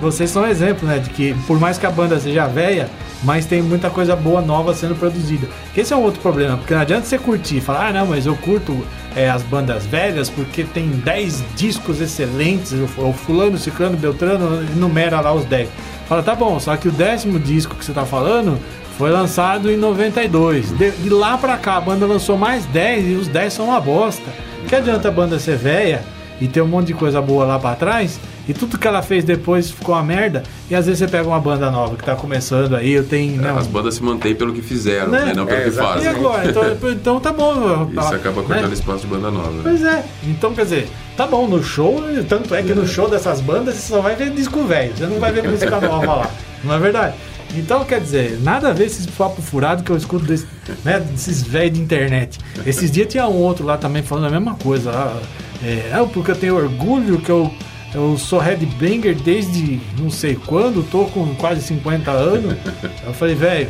vocês 0.00 0.30
são 0.30 0.42
um 0.42 0.46
exemplo, 0.46 0.86
né? 0.86 0.98
De 0.98 1.10
que 1.10 1.34
por 1.46 1.58
mais 1.58 1.78
que 1.78 1.86
a 1.86 1.90
banda 1.90 2.20
seja 2.20 2.46
velha, 2.46 2.90
mas 3.22 3.46
tem 3.46 3.62
muita 3.62 3.88
coisa 3.88 4.14
boa 4.14 4.42
nova 4.42 4.74
sendo 4.74 4.94
produzida. 4.94 5.48
Esse 5.76 5.92
é 5.92 5.96
um 5.96 6.02
outro 6.02 6.20
problema, 6.20 6.58
porque 6.58 6.74
não 6.74 6.82
adianta 6.82 7.06
você 7.06 7.18
curtir 7.18 7.58
e 7.58 7.60
falar, 7.60 7.88
ah, 7.88 7.92
não, 7.92 8.06
mas 8.06 8.26
eu 8.26 8.36
curto 8.36 8.84
é, 9.16 9.30
as 9.30 9.42
bandas 9.42 9.86
velhas 9.86 10.28
porque 10.28 10.64
tem 10.64 10.88
10 10.88 11.44
discos 11.56 12.00
excelentes, 12.00 12.72
o, 12.72 13.12
fulano, 13.12 13.56
ciclano, 13.56 13.96
beltrano, 13.96 14.62
enumera 14.72 15.20
lá 15.20 15.32
os 15.32 15.44
10. 15.44 15.68
Fala, 16.08 16.22
tá 16.22 16.34
bom, 16.34 16.58
só 16.60 16.76
que 16.76 16.88
o 16.88 16.92
décimo 16.92 17.38
disco 17.38 17.74
que 17.74 17.84
você 17.84 17.92
tá 17.92 18.04
falando 18.04 18.58
foi 18.98 19.10
lançado 19.10 19.70
em 19.70 19.76
92. 19.76 20.76
De, 20.76 20.90
de 20.90 21.08
lá 21.08 21.38
pra 21.38 21.56
cá 21.56 21.76
a 21.76 21.80
banda 21.80 22.04
lançou 22.04 22.36
mais 22.36 22.66
10 22.66 23.08
e 23.08 23.14
os 23.14 23.28
10 23.28 23.52
são 23.52 23.66
uma 23.66 23.80
bosta. 23.80 24.30
Que 24.68 24.74
adianta 24.74 25.08
a 25.08 25.10
banda 25.10 25.38
ser 25.38 25.56
velha 25.56 26.02
e 26.40 26.46
ter 26.46 26.60
um 26.60 26.68
monte 26.68 26.88
de 26.88 26.94
coisa 26.94 27.22
boa 27.22 27.44
lá 27.44 27.58
pra 27.58 27.74
trás 27.74 28.18
e 28.48 28.52
tudo 28.54 28.76
que 28.78 28.86
ela 28.88 29.02
fez 29.02 29.24
depois 29.24 29.70
ficou 29.70 29.94
uma 29.94 30.02
merda 30.02 30.42
e 30.70 30.74
às 30.74 30.86
vezes 30.86 30.98
você 30.98 31.08
pega 31.08 31.26
uma 31.28 31.38
banda 31.40 31.70
nova 31.70 31.96
que 31.96 32.04
tá 32.04 32.14
começando 32.16 32.74
aí, 32.74 32.90
eu 32.92 33.04
tenho, 33.04 33.40
né, 33.40 33.54
As 33.56 33.66
um- 33.66 33.70
bandas 33.70 33.94
se 33.94 34.02
mantêm 34.02 34.34
pelo 34.34 34.52
que 34.52 34.62
fizeram, 34.62 35.10
Né? 35.10 35.26
né? 35.26 35.34
não 35.34 35.46
pelo 35.46 35.58
É, 35.58 35.62
que 35.64 35.68
e 35.68 35.72
fazem. 35.72 36.08
agora? 36.08 36.48
Então, 36.48 36.90
então 36.90 37.20
tá 37.20 37.32
bom. 37.32 37.88
Isso 37.90 38.14
acaba 38.14 38.42
cortando 38.42 38.68
né? 38.68 38.72
espaço 38.74 39.00
de 39.02 39.06
banda 39.06 39.30
nova. 39.30 39.50
né? 39.50 39.60
Pois 39.62 39.82
é. 39.84 40.04
Então, 40.24 40.54
quer 40.54 40.64
dizer, 40.64 40.88
tá 41.16 41.26
bom, 41.26 41.46
no 41.46 41.62
show, 41.62 42.02
tanto 42.28 42.54
é 42.54 42.62
que 42.62 42.74
no 42.74 42.86
show 42.86 43.08
dessas 43.08 43.40
bandas 43.40 43.74
você 43.76 43.92
só 43.92 44.00
vai 44.00 44.16
ver 44.16 44.30
disco 44.30 44.62
velho, 44.64 44.92
você 44.96 45.06
não 45.06 45.18
vai 45.20 45.32
ver 45.32 45.48
música 45.48 45.80
nova 45.80 46.14
lá. 46.14 46.30
Não 46.64 46.74
é 46.74 46.78
verdade? 46.78 47.14
Então, 47.54 47.84
quer 47.84 48.00
dizer, 48.00 48.38
nada 48.42 48.70
a 48.70 48.72
ver 48.72 48.86
esses 48.86 49.04
papo 49.04 49.42
furado 49.42 49.82
que 49.82 49.90
eu 49.90 49.96
escuto 49.96 50.24
desse, 50.24 50.46
né, 50.84 50.98
desses 51.00 51.42
velhos 51.42 51.74
de 51.76 51.80
internet. 51.84 52.38
Esses 52.64 52.90
dias 52.90 53.06
tinha 53.08 53.26
um 53.28 53.34
outro 53.36 53.66
lá 53.66 53.76
também 53.76 54.02
falando 54.02 54.26
a 54.26 54.30
mesma 54.30 54.54
coisa. 54.54 54.90
lá, 54.90 55.16
É, 55.62 55.92
"Ah, 55.92 56.04
porque 56.12 56.30
eu 56.30 56.34
tenho 56.34 56.56
orgulho 56.56 57.20
que 57.20 57.30
eu, 57.30 57.48
eu 57.94 58.16
sou 58.16 58.38
headbanger 58.38 59.14
desde 59.14 59.80
não 59.98 60.10
sei 60.10 60.34
quando, 60.34 60.82
tô 60.88 61.04
com 61.06 61.34
quase 61.34 61.62
50 61.62 62.10
anos. 62.10 62.56
Eu 63.04 63.12
falei, 63.12 63.34
velho, 63.34 63.68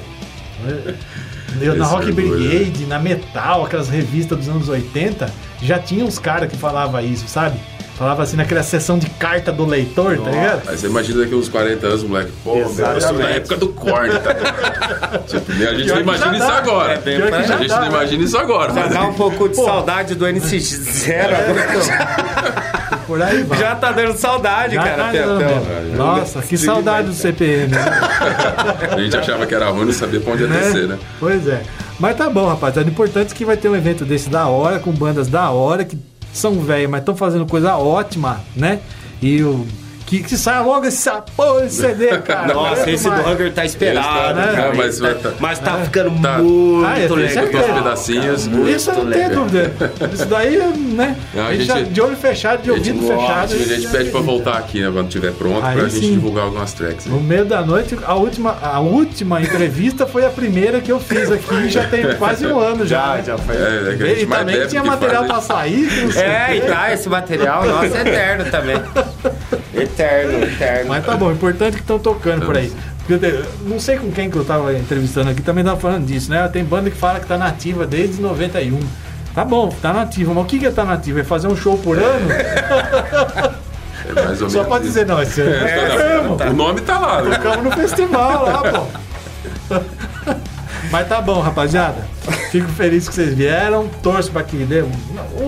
eu, 1.60 1.76
na 1.76 1.84
Rock 1.84 2.06
orgulho, 2.06 2.38
Brigade, 2.38 2.86
na 2.86 2.98
Metal, 2.98 3.64
aquelas 3.64 3.88
revistas 3.88 4.38
dos 4.38 4.48
anos 4.48 4.68
80, 4.68 5.32
já 5.60 5.78
tinha 5.78 6.04
uns 6.04 6.18
caras 6.18 6.50
que 6.50 6.56
falavam 6.56 7.00
isso, 7.00 7.26
sabe? 7.26 7.58
Falava 7.96 8.22
assim 8.22 8.36
naquela 8.36 8.62
sessão 8.62 8.98
de 8.98 9.08
carta 9.10 9.52
do 9.52 9.64
leitor, 9.66 10.18
tá 10.18 10.30
ligado? 10.30 10.68
Aí 10.68 10.76
você 10.76 10.86
imagina 10.86 11.20
daqui 11.22 11.34
uns 11.34 11.48
40 11.48 11.86
anos, 11.86 12.02
moleque, 12.02 12.32
pô, 12.42 12.54
meu, 12.54 12.62
eu 12.64 13.00
sou 13.00 13.18
da 13.18 13.30
época 13.30 13.56
do 13.56 13.68
corte, 13.68 14.18
tá? 14.18 15.18
tipo, 15.28 15.52
né, 15.52 15.68
a 15.68 15.74
gente 15.74 15.88
não 15.88 15.96
que 15.96 16.02
imagina 16.02 16.30
já 16.32 16.38
isso 16.38 16.46
dá. 16.46 16.56
agora. 16.58 16.92
É 16.94 16.98
bem 16.98 17.16
a 17.22 17.42
gente 17.42 17.68
dá, 17.68 17.74
não 17.76 17.82
né? 17.82 17.88
imagina 17.88 18.24
isso 18.24 18.38
agora. 18.38 18.72
Já 18.72 18.86
dá 18.88 19.02
um 19.02 19.12
pouco 19.14 19.48
de 19.48 19.54
Pô. 19.56 19.64
saudade 19.64 20.14
do 20.14 20.24
NX0 20.24 21.24
agora. 21.26 22.98
Por 23.06 23.20
aí 23.22 23.42
vai. 23.42 23.58
Já 23.58 23.74
tá 23.76 23.92
dando 23.92 24.16
saudade, 24.16 24.74
Já 24.74 24.82
cara. 24.82 24.96
tá 24.96 25.08
até- 25.08 25.22
dando. 25.24 25.96
Nossa, 25.96 26.40
que 26.42 26.56
saudade 26.56 27.08
do 27.08 27.14
CPM, 27.14 27.68
né? 27.72 27.78
A 28.96 29.00
gente 29.00 29.16
achava 29.16 29.46
que 29.46 29.54
era 29.54 29.68
ruim, 29.68 29.86
não 29.86 29.92
sabia 29.92 30.20
pra 30.20 30.32
onde 30.32 30.42
ia 30.44 30.48
Né? 30.48 30.58
descer, 30.60 30.88
né? 30.88 30.98
Pois 31.20 31.46
é. 31.46 31.62
Mas 31.98 32.16
tá 32.16 32.28
bom, 32.30 32.48
rapaziada. 32.48 32.88
O 32.88 32.90
importante 32.92 33.32
é 33.32 33.36
que 33.36 33.44
vai 33.44 33.56
ter 33.56 33.68
um 33.68 33.76
evento 33.76 34.04
desse 34.04 34.28
da 34.30 34.46
hora, 34.46 34.78
com 34.78 34.90
bandas 34.92 35.28
da 35.28 35.50
hora, 35.50 35.84
que 35.84 35.96
são 36.32 36.60
velhos, 36.60 36.90
mas 36.90 37.00
estão 37.00 37.14
fazendo 37.14 37.46
coisa 37.46 37.76
ótima, 37.76 38.40
né? 38.56 38.80
E 39.20 39.42
o. 39.42 39.66
Que, 40.12 40.22
que 40.22 40.36
saia 40.36 40.60
logo 40.60 40.84
essa 40.84 41.22
porra 41.34 41.64
de 41.64 41.72
CD, 41.72 42.18
cara. 42.18 42.52
Nossa, 42.52 42.90
esse 42.90 43.08
do 43.08 43.14
Hunger 43.30 43.50
tá 43.50 43.64
esperado. 43.64 44.38
Esse 44.40 44.46
tá- 44.50 44.52
cara. 44.52 44.68
Ah, 44.68 44.72
mas 44.76 44.98
tá- 44.98 45.32
mas 45.40 45.58
tá 45.58 45.76
ficando 45.84 46.20
Tá. 46.20 46.36
muito 46.36 46.84
Ah, 46.84 47.00
esse 47.00 47.12
é 47.38 47.40
legal. 47.40 47.44
Os 47.70 47.74
pedacinhos. 47.78 48.46
Isso 48.46 48.90
eu 48.90 48.94
não 49.04 49.10
tenho 49.10 49.28
legal. 49.28 49.44
dúvida. 49.46 49.72
Isso 50.12 50.26
daí, 50.26 50.56
né? 50.58 51.16
Não, 51.32 51.44
a 51.44 51.46
a 51.46 51.52
gente 51.54 51.64
gente- 51.64 51.78
já, 51.78 51.82
de 51.82 52.00
olho 52.02 52.16
fechado, 52.16 52.62
de 52.62 52.70
A 52.70 52.74
gente, 52.74 52.90
ouvido 52.90 53.06
fechado. 53.06 53.54
a 53.54 53.56
gente 53.56 53.88
pede 53.88 54.10
pra 54.10 54.20
voltar 54.20 54.58
aqui, 54.58 54.82
né? 54.82 54.90
Quando 54.92 55.08
tiver 55.08 55.32
pronto, 55.32 55.64
Aí 55.64 55.78
pra 55.78 55.88
gente 55.88 56.04
sim. 56.04 56.12
divulgar 56.12 56.44
algumas 56.44 56.74
tracks. 56.74 57.06
No 57.06 57.16
Né? 57.16 57.22
meio 57.28 57.44
da 57.46 57.62
noite, 57.62 57.96
a 58.04 58.14
última, 58.14 58.58
a 58.62 58.80
última 58.80 59.40
entrevista 59.40 60.06
foi 60.06 60.26
a 60.26 60.30
primeira 60.30 60.78
que 60.82 60.92
eu 60.92 61.00
fiz 61.00 61.30
aqui, 61.32 61.70
já 61.70 61.84
tem 61.88 62.14
quase 62.16 62.46
um 62.46 62.58
ano 62.60 62.86
já. 62.86 62.92
Já, 63.02 63.14
né? 63.16 63.22
já 63.28 63.38
foi. 63.38 63.56
É, 63.56 63.60
é 63.60 63.96
que 63.96 64.02
a 64.02 64.06
E 64.08 64.14
gente 64.16 64.26
também 64.28 64.66
tinha 64.66 64.84
material 64.84 65.24
pra 65.24 65.40
faz, 65.40 65.44
sair. 65.46 66.04
não 66.14 66.20
É, 66.22 66.56
e 66.56 66.60
tá, 66.60 66.92
esse 66.92 67.08
material, 67.08 67.64
nossa, 67.64 67.86
é 67.96 68.00
eterno 68.02 68.44
também. 68.50 68.76
Eterno, 69.74 70.01
eterno. 70.44 70.88
Mas 70.88 71.04
tá 71.04 71.16
bom, 71.16 71.26
o 71.28 71.32
importante 71.32 71.68
é 71.68 71.76
que 71.76 71.80
estão 71.80 71.98
tocando 71.98 72.44
por 72.46 72.56
aí. 72.56 72.72
Não 73.66 73.78
sei 73.80 73.98
com 73.98 74.10
quem 74.12 74.30
que 74.30 74.36
eu 74.36 74.44
tava 74.44 74.72
entrevistando 74.76 75.30
aqui, 75.30 75.42
também 75.42 75.64
tava 75.64 75.78
falando 75.80 76.06
disso, 76.06 76.30
né? 76.30 76.46
Tem 76.48 76.64
banda 76.64 76.90
que 76.90 76.96
fala 76.96 77.18
que 77.20 77.26
tá 77.26 77.36
nativa 77.36 77.86
desde 77.86 78.20
91. 78.22 78.78
Tá 79.34 79.44
bom, 79.44 79.68
tá 79.80 79.92
nativa, 79.92 80.32
mas 80.34 80.44
o 80.44 80.46
que 80.46 80.58
que 80.58 80.66
é 80.66 80.70
tá 80.70 80.84
nativa? 80.84 81.20
É 81.20 81.24
fazer 81.24 81.48
um 81.48 81.56
show 81.56 81.76
por 81.78 81.98
ano? 81.98 82.28
É 84.04 84.20
mais 84.20 84.42
ou 84.42 84.50
Só 84.50 84.56
menos 84.58 84.68
pode 84.68 84.84
dizer, 84.84 85.06
não, 85.06 85.22
esse 85.22 85.40
ano 85.40 85.54
É, 85.54 85.76
nós 85.76 86.28
tocamos. 86.32 86.52
O 86.52 86.56
nome 86.56 86.80
tá 86.80 86.98
lá, 86.98 87.22
né? 87.22 87.36
Tocamos 87.36 87.64
no 87.64 87.70
festival 87.70 88.44
lá, 88.44 88.62
pô. 88.72 88.86
Mas 90.90 91.08
tá 91.08 91.20
bom, 91.20 91.40
rapaziada. 91.40 92.04
Fico 92.50 92.68
feliz 92.68 93.08
que 93.08 93.14
vocês 93.14 93.32
vieram. 93.32 93.88
Torço 94.02 94.30
pra 94.32 94.42
que 94.42 94.56
dê. 94.56 94.82
um- 94.82 94.90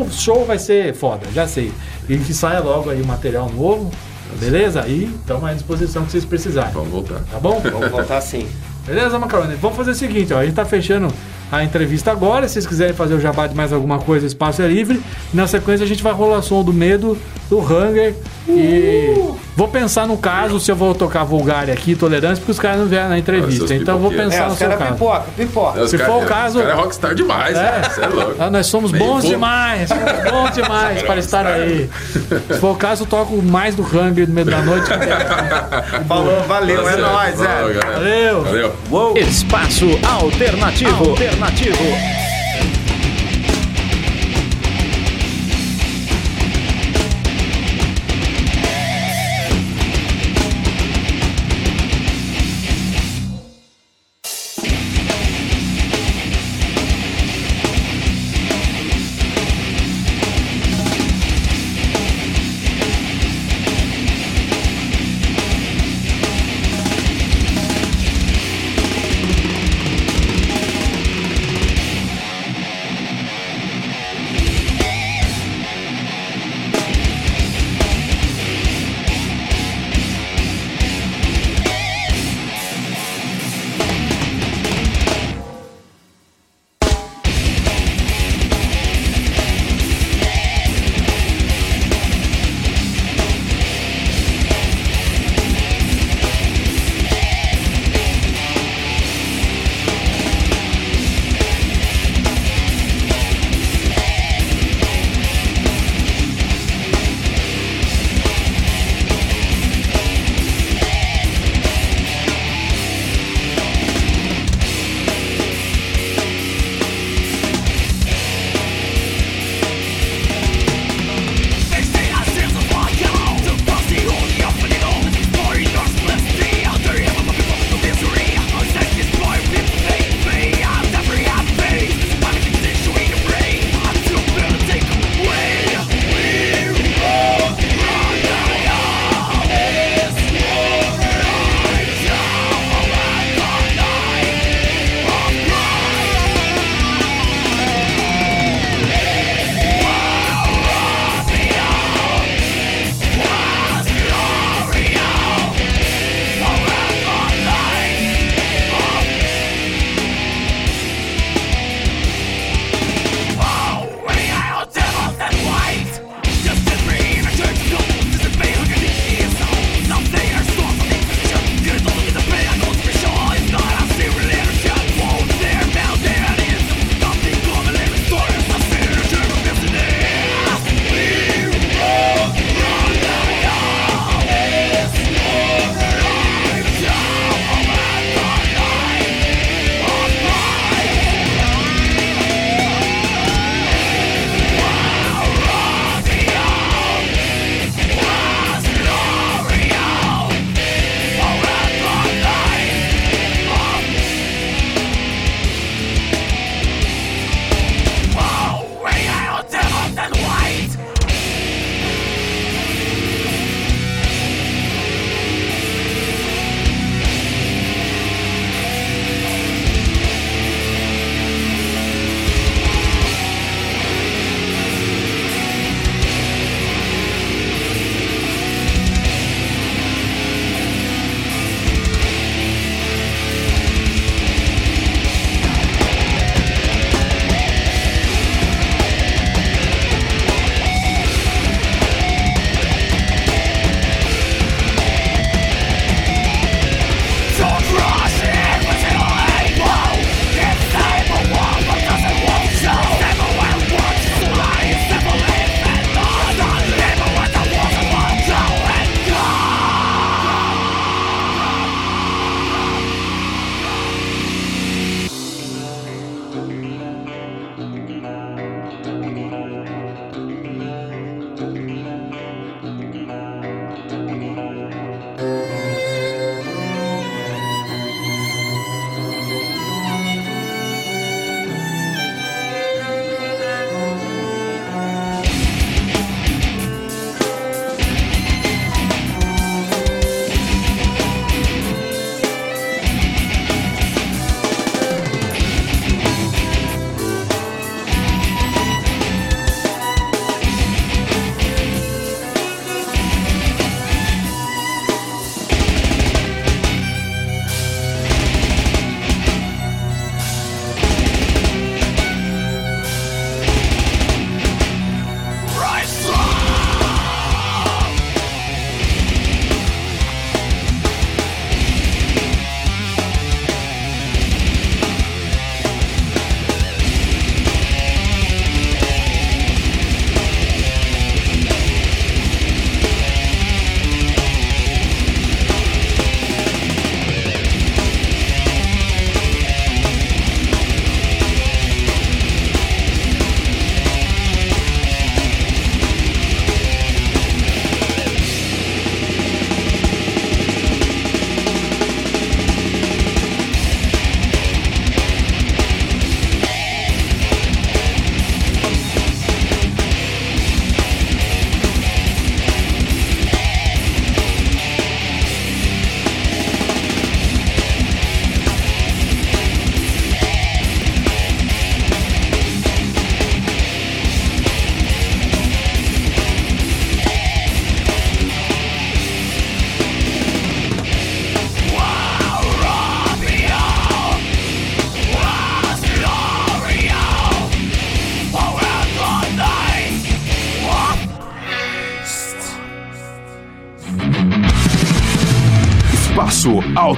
O 0.01 0.09
show 0.11 0.45
vai 0.45 0.59
ser 0.59 0.95
foda, 0.95 1.27
já 1.35 1.47
sei. 1.49 1.73
E 2.09 2.17
que 2.17 2.33
saia 2.33 2.61
logo 2.61 2.91
aí 2.91 3.03
o 3.03 3.07
material 3.07 3.51
novo. 3.51 3.91
Beleza? 4.41 4.83
Aí 4.83 5.11
estamos 5.21 5.45
à 5.45 5.53
disposição 5.53 6.05
que 6.05 6.13
vocês 6.13 6.25
precisarem. 6.25 6.73
Vamos 6.73 6.91
voltar. 6.91 7.21
Tá 7.31 7.39
bom? 7.39 7.61
Vamos 7.61 7.91
voltar 7.91 8.21
sim. 8.21 8.47
Beleza, 8.87 9.19
Macarone? 9.19 9.55
Vamos 9.57 9.77
fazer 9.77 9.93
o 9.93 9.95
seguinte, 9.95 10.33
ó. 10.33 10.39
A 10.39 10.45
gente 10.45 10.55
tá 10.55 10.65
fechando 10.65 11.09
a 11.51 11.65
entrevista 11.65 12.11
agora. 12.11 12.47
Se 12.47 12.55
vocês 12.55 12.67
quiserem 12.67 12.95
fazer 12.95 13.15
o 13.15 13.21
jabá 13.21 13.47
de 13.47 13.55
mais 13.55 13.73
alguma 13.73 13.99
coisa, 13.99 14.25
o 14.25 14.27
espaço 14.27 14.61
é 14.61 14.69
livre. 14.69 15.01
Na 15.33 15.47
sequência, 15.47 15.85
a 15.85 15.89
gente 15.89 16.03
vai 16.03 16.13
rolar 16.13 16.43
som 16.43 16.63
do 16.63 16.73
medo, 16.73 17.17
do 17.49 17.61
Hunger. 17.61 18.15
E 18.49 19.15
vou 19.57 19.69
pensar 19.69 20.07
no 20.07 20.17
caso 20.17 20.59
se 20.61 20.71
eu 20.71 20.77
vou 20.77 20.95
tocar 20.95 21.25
vulgar 21.25 21.69
aqui, 21.71 21.95
tolerância, 21.95 22.37
porque 22.37 22.53
os 22.53 22.59
caras 22.59 22.79
não 22.81 22.87
vieram 22.87 23.09
na 23.09 23.15
Ah, 23.15 23.19
entrevista. 23.19 23.67
seus 23.67 23.71
então 23.83 23.95
eu 23.95 24.01
vou 24.01 24.11
pensar 24.11 24.45
É, 24.45 24.49
no 24.49 24.57
seu 24.57 24.69
caso. 24.71 24.93
pipoca, 24.93 25.25
pipoca. 25.37 25.89
Se 25.89 25.97
cara- 25.99 26.11
for 26.13 26.23
o 26.23 26.27
caso- 26.27 26.59
Os 26.59 26.65
caras 26.65 26.79
é 26.79 26.83
rockstar 26.83 27.15
demais, 27.15 27.57
É. 27.57 27.61
né? 27.63 27.83
Você 27.89 28.01
é 28.05 28.07
louco. 28.09 28.35
Ah, 28.39 28.51
nós 28.51 28.67
somos 28.67 28.91
bons 28.93 29.23
vou. 29.23 29.31
demais, 29.31 29.89
somos 29.89 30.31
bons 30.31 30.51
demais 30.55 31.03
para 31.03 31.19
estar 31.21 31.47
aí. 31.47 31.89
Se 32.51 32.59
for 32.59 32.73
o 32.73 32.77
caso, 32.77 33.03
eu 33.05 33.07
toco 33.07 33.41
mais 33.43 33.75
do 33.75 33.83
Hunger 33.83 34.27
no 34.29 34.35
meio 34.35 34.47
da 34.47 34.61
noite. 34.63 34.89
Falou, 36.09 36.43
valeu, 36.43 36.81
é 36.89 36.93
Tá 36.93 36.99
certo. 36.99 37.13
nóis, 37.13 37.41
é. 37.41 37.93
Valeu. 37.95 38.43
Valeu. 38.45 38.73
Uou. 38.91 39.17
Espaço 39.19 39.87
Alternativo. 40.05 41.11
Alternativo. 41.11 42.24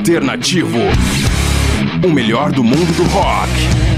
Alternativo. 0.07 0.79
O 2.05 2.09
melhor 2.09 2.53
do 2.53 2.63
mundo 2.63 2.97
do 2.97 3.03
rock. 3.09 3.96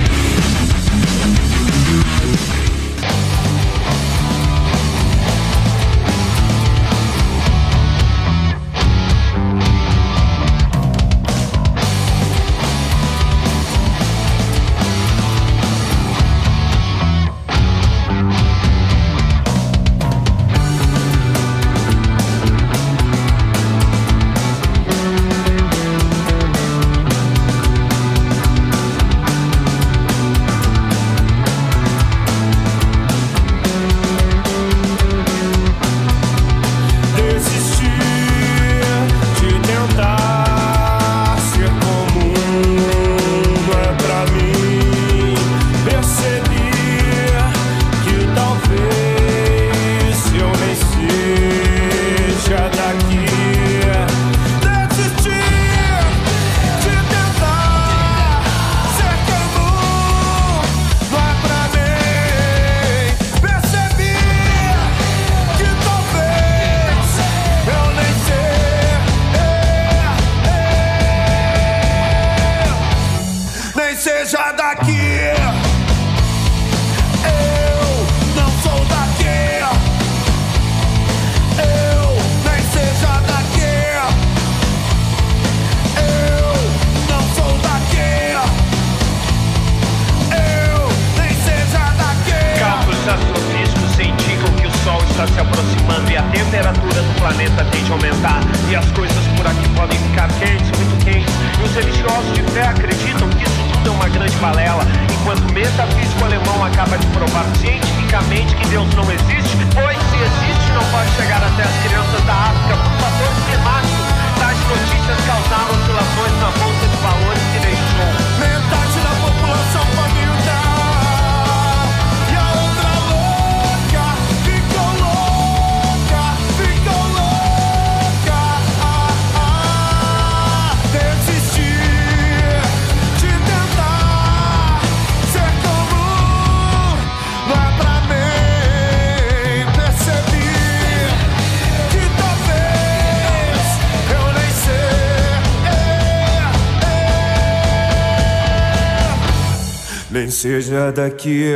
Seja 150.39 150.93
daqui. 150.93 151.51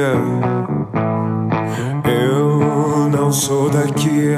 Eu 2.05 3.09
não 3.12 3.30
sou 3.30 3.70
daqui. 3.70 4.35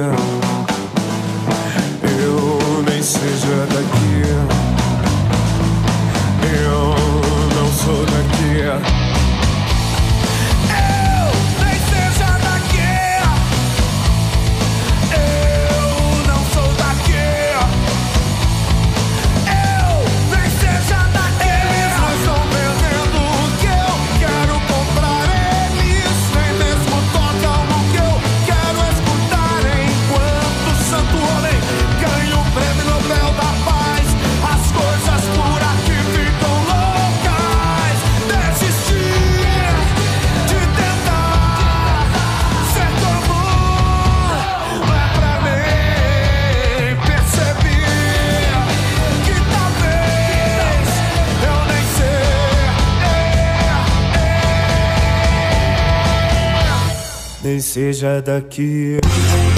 Seja 57.84 58.22
daqui. 58.22 58.96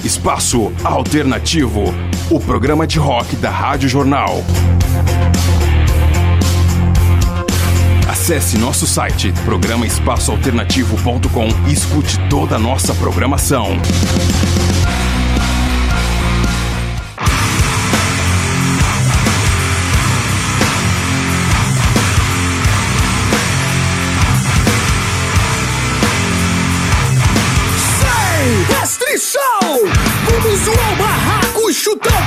Espaço 0.05 0.73
Alternativo, 0.83 1.85
o 2.29 2.41
programa 2.41 2.85
de 2.85 2.99
rock 2.99 3.37
da 3.37 3.51
Rádio 3.51 3.89
Jornal. 3.89 4.43
Acesse 8.09 8.59
nosso 8.59 8.85
site 8.85 9.33
programaespaçoalternativo.com 9.45 11.69
e 11.69 11.73
escute 11.73 12.19
toda 12.29 12.57
a 12.57 12.59
nossa 12.59 12.93
programação. 12.97 13.77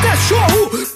Cachorro, 0.02 0.89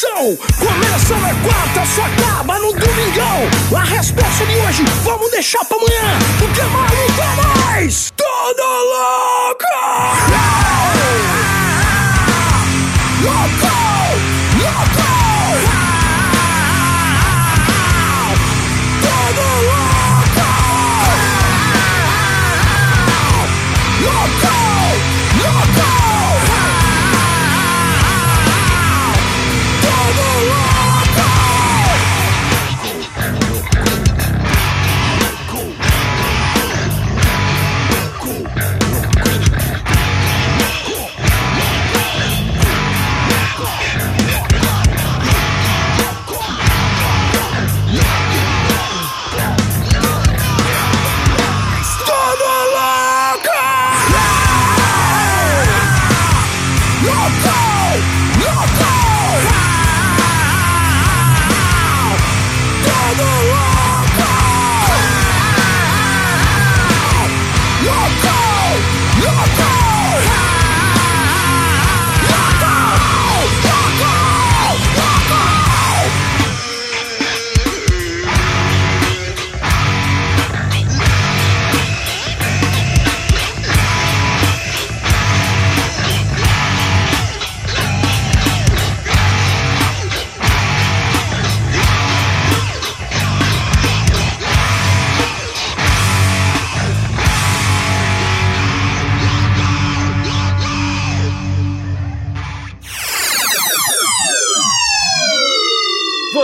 noção. 0.00 0.36
Começa 0.58 1.16
na 1.16 1.34
quarta, 1.42 1.84
só 1.86 2.02
acaba 2.02 2.58
no 2.58 2.72
domingão. 2.72 3.78
A 3.78 3.84
resposta 3.84 4.46
de 4.46 4.56
hoje, 4.56 4.84
vamos 5.04 5.30
deixar 5.30 5.64
pra 5.66 5.76
amanhã. 5.76 6.18
Porque 6.38 6.62
maluco 6.62 7.20
é 7.20 7.66
mais. 7.66 8.10
Todo! 8.16 8.62
Louco! 8.62 9.64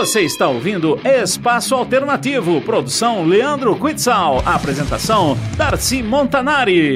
Você 0.07 0.21
está 0.21 0.47
ouvindo 0.47 0.97
Espaço 1.03 1.75
Alternativo, 1.75 2.61
produção 2.61 3.25
Leandro 3.25 3.75
Quitzal, 3.75 4.41
apresentação 4.45 5.37
Darcy 5.57 6.01
Montanari. 6.01 6.95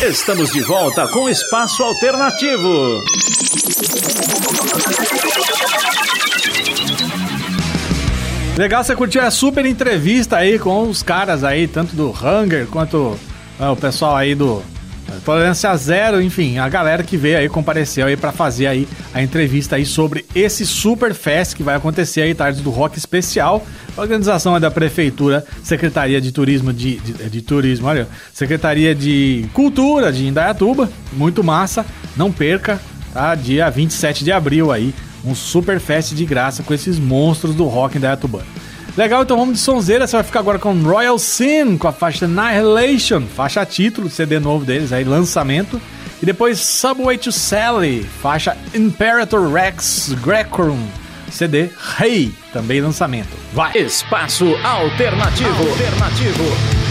Estamos 0.00 0.50
de 0.50 0.62
volta 0.62 1.06
com 1.06 1.28
Espaço 1.28 1.80
Alternativo. 1.84 3.00
Legal 8.58 8.82
você 8.82 8.96
curtir 8.96 9.20
a 9.20 9.30
super 9.30 9.64
entrevista 9.64 10.38
aí 10.38 10.58
com 10.58 10.88
os 10.88 11.04
caras 11.04 11.44
aí, 11.44 11.68
tanto 11.68 11.94
do 11.94 12.10
Hunger 12.10 12.66
quanto 12.66 13.16
ah, 13.60 13.70
o 13.70 13.76
pessoal 13.76 14.16
aí 14.16 14.34
do 14.34 14.60
Tolerância 15.24 15.74
Zero, 15.76 16.20
enfim, 16.20 16.58
a 16.58 16.68
galera 16.68 17.02
que 17.02 17.16
veio 17.16 17.38
aí, 17.38 17.48
compareceu 17.48 18.06
aí 18.06 18.16
para 18.16 18.32
fazer 18.32 18.66
aí 18.66 18.88
a 19.14 19.22
entrevista 19.22 19.76
aí 19.76 19.86
sobre 19.86 20.24
esse 20.34 20.66
Super 20.66 21.14
Fest 21.14 21.54
que 21.54 21.62
vai 21.62 21.76
acontecer 21.76 22.22
aí, 22.22 22.34
Tardes 22.34 22.60
do 22.60 22.70
Rock 22.70 22.98
Especial. 22.98 23.64
A 23.96 24.00
organização 24.00 24.56
é 24.56 24.60
da 24.60 24.70
Prefeitura, 24.70 25.44
Secretaria 25.62 26.20
de 26.20 26.32
Turismo 26.32 26.72
de, 26.72 26.96
de, 26.96 27.30
de 27.30 27.42
Turismo, 27.42 27.86
olha, 27.86 28.08
Secretaria 28.32 28.94
de 28.94 29.46
Cultura 29.52 30.12
de 30.12 30.26
Indaiatuba, 30.26 30.90
muito 31.12 31.44
massa, 31.44 31.86
não 32.16 32.32
perca, 32.32 32.80
tá? 33.12 33.34
Dia 33.34 33.70
27 33.70 34.24
de 34.24 34.32
abril 34.32 34.72
aí, 34.72 34.92
um 35.24 35.34
Super 35.34 35.78
Fest 35.78 36.14
de 36.14 36.24
graça 36.24 36.64
com 36.64 36.74
esses 36.74 36.98
monstros 36.98 37.54
do 37.54 37.64
rock 37.66 37.94
em 37.94 37.98
Indaiatuba. 37.98 38.42
Legal, 38.96 39.22
então 39.22 39.38
vamos 39.38 39.54
de 39.54 39.60
sonzeira. 39.60 40.06
Você 40.06 40.16
vai 40.16 40.22
ficar 40.22 40.40
agora 40.40 40.58
com 40.58 40.74
Royal 40.82 41.18
Sin, 41.18 41.78
com 41.78 41.88
a 41.88 41.92
faixa 41.92 42.26
Annihilation, 42.26 43.22
faixa 43.22 43.64
título, 43.64 44.10
CD 44.10 44.38
novo 44.38 44.64
deles 44.64 44.92
aí, 44.92 45.02
lançamento. 45.02 45.80
E 46.22 46.26
depois 46.26 46.60
Subway 46.60 47.16
to 47.16 47.32
Sally, 47.32 48.06
faixa 48.20 48.56
Imperator 48.74 49.50
Rex 49.50 50.14
Grecorum, 50.22 50.86
CD 51.30 51.70
Hey, 51.98 52.32
também 52.52 52.80
lançamento. 52.80 53.30
Vai! 53.52 53.72
Espaço 53.78 54.54
Alternativo. 54.62 55.70
Alternativo. 55.70 56.81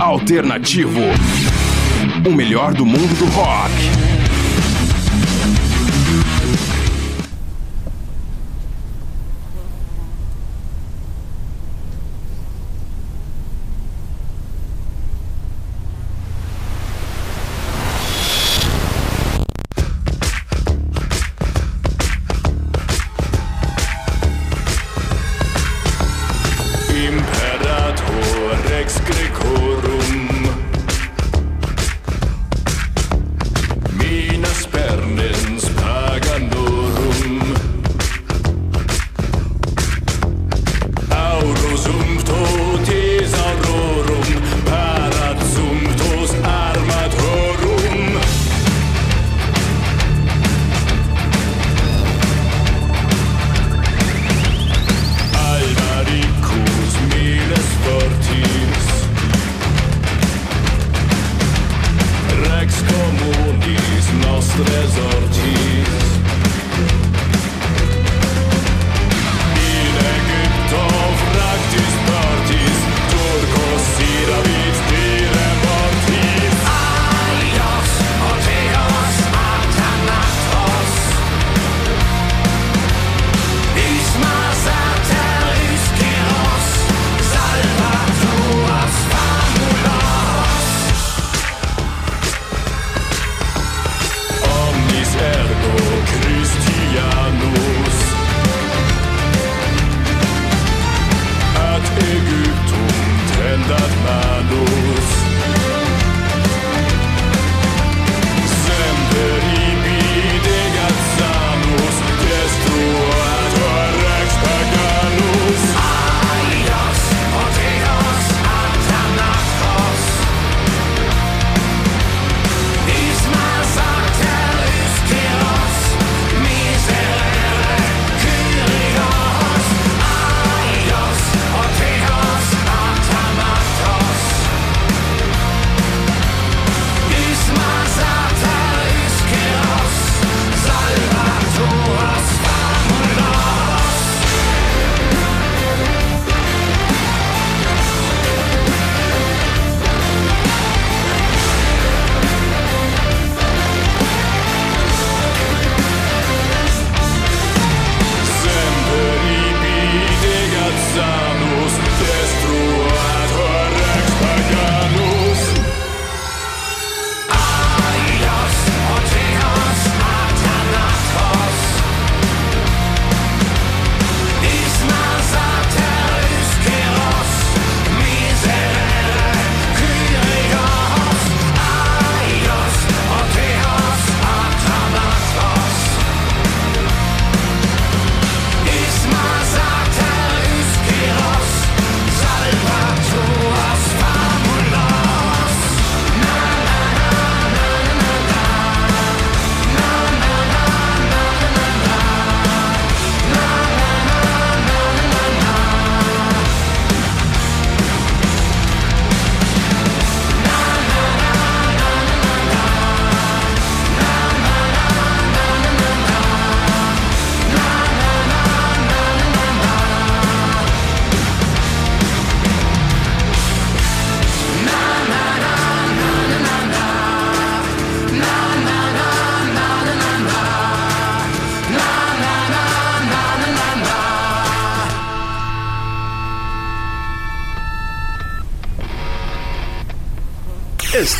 Alternativo. 0.00 0.98
O 2.26 2.32
melhor 2.32 2.74
do 2.74 2.84
mundo 2.84 3.16
do 3.16 3.26
rock. 3.26 4.31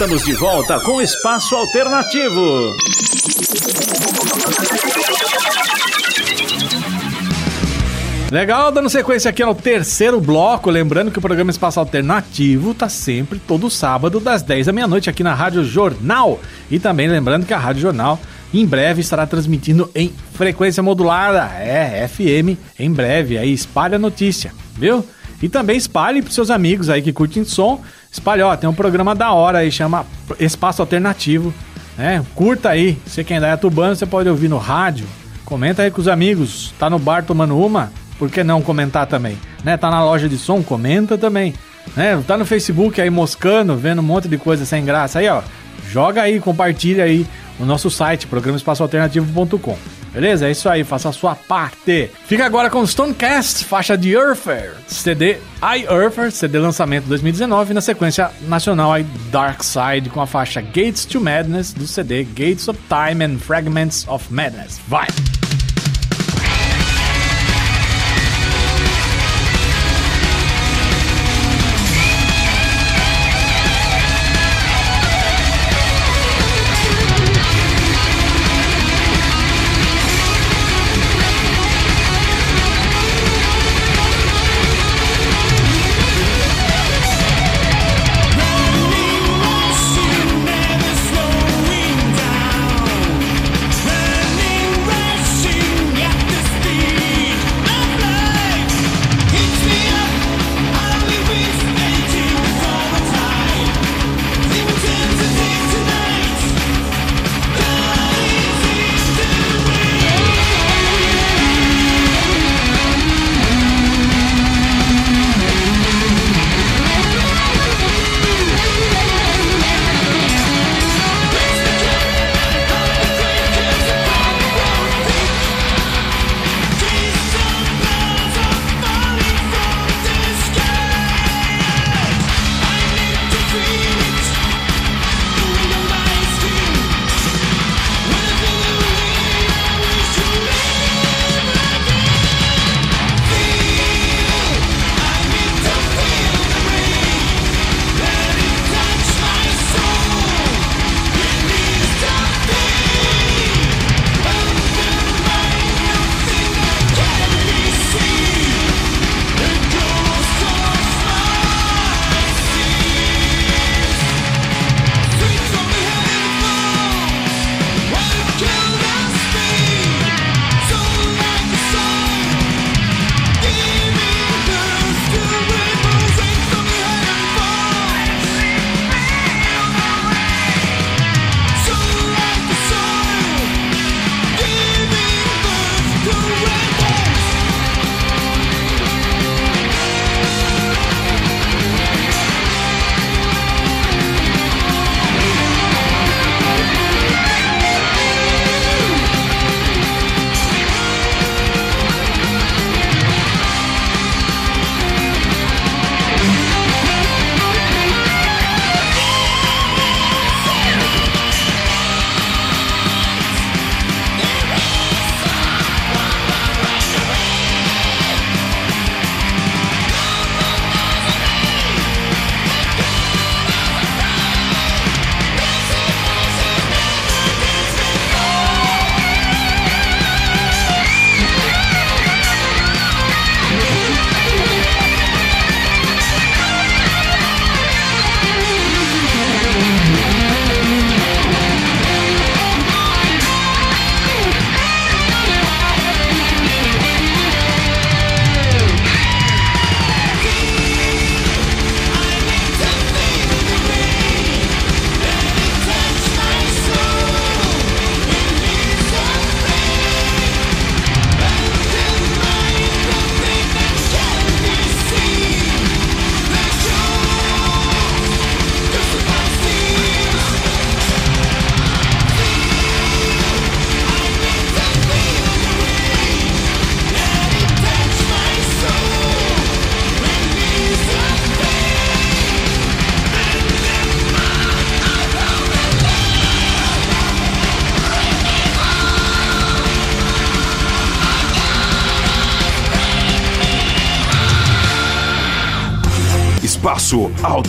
Estamos 0.02 0.24
de 0.24 0.32
volta 0.32 0.80
com 0.80 1.00
Espaço 1.00 1.54
Alternativo. 1.54 2.74
Legal, 8.28 8.72
dando 8.72 8.90
sequência 8.90 9.28
aqui 9.28 9.44
ao 9.44 9.54
terceiro 9.54 10.20
bloco. 10.20 10.70
Lembrando 10.70 11.12
que 11.12 11.20
o 11.20 11.22
programa 11.22 11.52
Espaço 11.52 11.78
Alternativo 11.78 12.74
tá 12.74 12.88
sempre 12.88 13.38
todo 13.38 13.70
sábado, 13.70 14.18
das 14.18 14.42
10 14.42 14.66
da 14.66 14.72
meia-noite, 14.72 15.08
aqui 15.08 15.22
na 15.22 15.34
Rádio 15.34 15.62
Jornal. 15.62 16.40
E 16.68 16.80
também 16.80 17.06
lembrando 17.06 17.46
que 17.46 17.54
a 17.54 17.58
Rádio 17.58 17.82
Jornal 17.82 18.18
em 18.52 18.66
breve 18.66 19.02
estará 19.02 19.24
transmitindo 19.24 19.88
em 19.94 20.12
frequência 20.32 20.82
modulada, 20.82 21.44
é, 21.60 22.08
FM, 22.08 22.58
em 22.76 22.90
breve. 22.90 23.38
Aí 23.38 23.52
espalha 23.52 23.94
a 23.94 24.00
notícia, 24.00 24.52
viu? 24.76 25.06
E 25.42 25.48
também 25.48 25.76
espalhe 25.76 26.22
pros 26.22 26.34
seus 26.34 26.50
amigos 26.50 26.88
aí 26.88 27.02
que 27.02 27.12
curtem 27.12 27.44
som. 27.44 27.80
Espalhe, 28.10 28.42
ó, 28.42 28.54
tem 28.56 28.70
um 28.70 28.74
programa 28.74 29.14
da 29.14 29.32
hora 29.32 29.58
aí, 29.58 29.72
chama 29.72 30.06
Espaço 30.38 30.80
Alternativo. 30.80 31.52
Né? 31.98 32.24
Curta 32.34 32.70
aí. 32.70 32.96
Você 33.04 33.24
quem 33.24 33.38
é 33.38 33.56
tubano, 33.56 33.96
você 33.96 34.06
pode 34.06 34.28
ouvir 34.28 34.48
no 34.48 34.58
rádio. 34.58 35.06
Comenta 35.44 35.82
aí 35.82 35.90
com 35.90 36.00
os 36.00 36.08
amigos. 36.08 36.72
Tá 36.78 36.88
no 36.88 36.98
bar 36.98 37.24
tomando 37.24 37.58
uma? 37.58 37.92
Por 38.18 38.30
que 38.30 38.44
não 38.44 38.62
comentar 38.62 39.06
também? 39.06 39.36
Né? 39.64 39.76
Tá 39.76 39.90
na 39.90 40.04
loja 40.04 40.28
de 40.28 40.38
som? 40.38 40.62
Comenta 40.62 41.18
também. 41.18 41.54
Né? 41.96 42.22
Tá 42.26 42.36
no 42.36 42.46
Facebook 42.46 43.00
aí 43.00 43.10
moscando, 43.10 43.76
vendo 43.76 43.98
um 43.98 44.04
monte 44.04 44.28
de 44.28 44.38
coisa 44.38 44.64
sem 44.64 44.84
graça. 44.84 45.18
Aí, 45.18 45.28
ó. 45.28 45.42
Joga 45.90 46.22
aí, 46.22 46.40
compartilha 46.40 47.04
aí 47.04 47.26
no 47.58 47.66
nosso 47.66 47.90
site, 47.90 48.26
programaespaçoalternativo.com. 48.26 49.76
Beleza? 50.12 50.46
É 50.46 50.50
isso 50.50 50.68
aí, 50.68 50.84
faça 50.84 51.08
a 51.08 51.12
sua 51.12 51.34
parte. 51.34 52.10
Fica 52.26 52.44
agora 52.44 52.68
com 52.68 52.86
Stonecast, 52.86 53.64
faixa 53.64 53.96
de 53.96 54.12
Earther, 54.12 54.74
CD 54.86 55.38
I 55.62 55.86
CD 56.30 56.58
lançamento 56.58 57.06
2019, 57.06 57.72
na 57.72 57.80
sequência 57.80 58.30
nacional 58.42 58.92
aí 58.92 59.04
Dark 59.30 59.62
Side 59.62 60.10
com 60.10 60.20
a 60.20 60.26
faixa 60.26 60.60
Gates 60.60 61.06
to 61.06 61.20
Madness 61.20 61.72
do 61.72 61.86
CD 61.86 62.24
Gates 62.24 62.68
of 62.68 62.78
Time 62.88 63.24
and 63.24 63.38
Fragments 63.38 64.06
of 64.08 64.32
Madness. 64.32 64.80
Vai! 64.86 65.06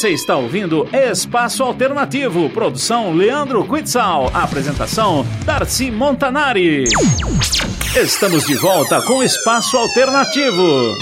Você 0.00 0.12
está 0.12 0.34
ouvindo 0.34 0.88
Espaço 0.94 1.62
Alternativo, 1.62 2.48
produção 2.48 3.12
Leandro 3.12 3.62
Quitzal, 3.68 4.30
apresentação 4.32 5.26
Darcy 5.44 5.90
Montanari. 5.90 6.84
Estamos 7.94 8.46
de 8.46 8.54
volta 8.54 9.02
com 9.02 9.22
Espaço 9.22 9.76
Alternativo. 9.76 10.96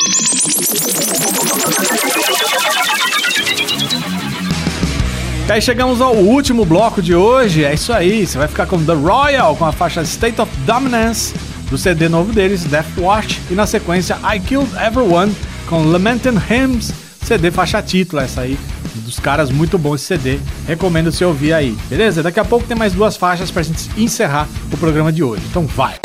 E 5.46 5.52
aí 5.52 5.62
chegamos 5.62 6.00
ao 6.00 6.16
último 6.16 6.64
bloco 6.64 7.00
de 7.00 7.14
hoje, 7.14 7.64
é 7.64 7.74
isso 7.74 7.92
aí, 7.92 8.26
você 8.26 8.36
vai 8.36 8.48
ficar 8.48 8.66
com 8.66 8.84
The 8.84 8.94
Royal, 8.94 9.54
com 9.54 9.64
a 9.64 9.70
faixa 9.70 10.02
State 10.02 10.40
of 10.40 10.50
Dominance, 10.66 11.32
do 11.70 11.78
CD 11.78 12.08
novo 12.08 12.32
deles, 12.32 12.64
Death 12.64 12.98
Watch, 12.98 13.40
e 13.48 13.54
na 13.54 13.64
sequência 13.64 14.18
I 14.24 14.40
Killed 14.40 14.72
Everyone, 14.84 15.32
com 15.68 15.84
Lamenting 15.84 16.40
Hymns, 16.50 16.92
CD 17.22 17.52
faixa 17.52 17.80
título, 17.80 18.22
essa 18.22 18.40
aí, 18.40 18.58
dos 18.98 19.18
caras, 19.18 19.50
muito 19.50 19.78
bom 19.78 19.94
esse 19.94 20.04
CD, 20.04 20.38
recomendo 20.66 21.10
você 21.12 21.24
ouvir 21.24 21.52
aí, 21.52 21.76
beleza? 21.88 22.22
Daqui 22.22 22.40
a 22.40 22.44
pouco 22.44 22.66
tem 22.66 22.76
mais 22.76 22.92
duas 22.92 23.16
faixas 23.16 23.50
pra 23.50 23.62
gente 23.62 23.88
encerrar 23.96 24.48
o 24.72 24.76
programa 24.76 25.12
de 25.12 25.22
hoje, 25.22 25.42
então 25.48 25.66
vai! 25.66 25.96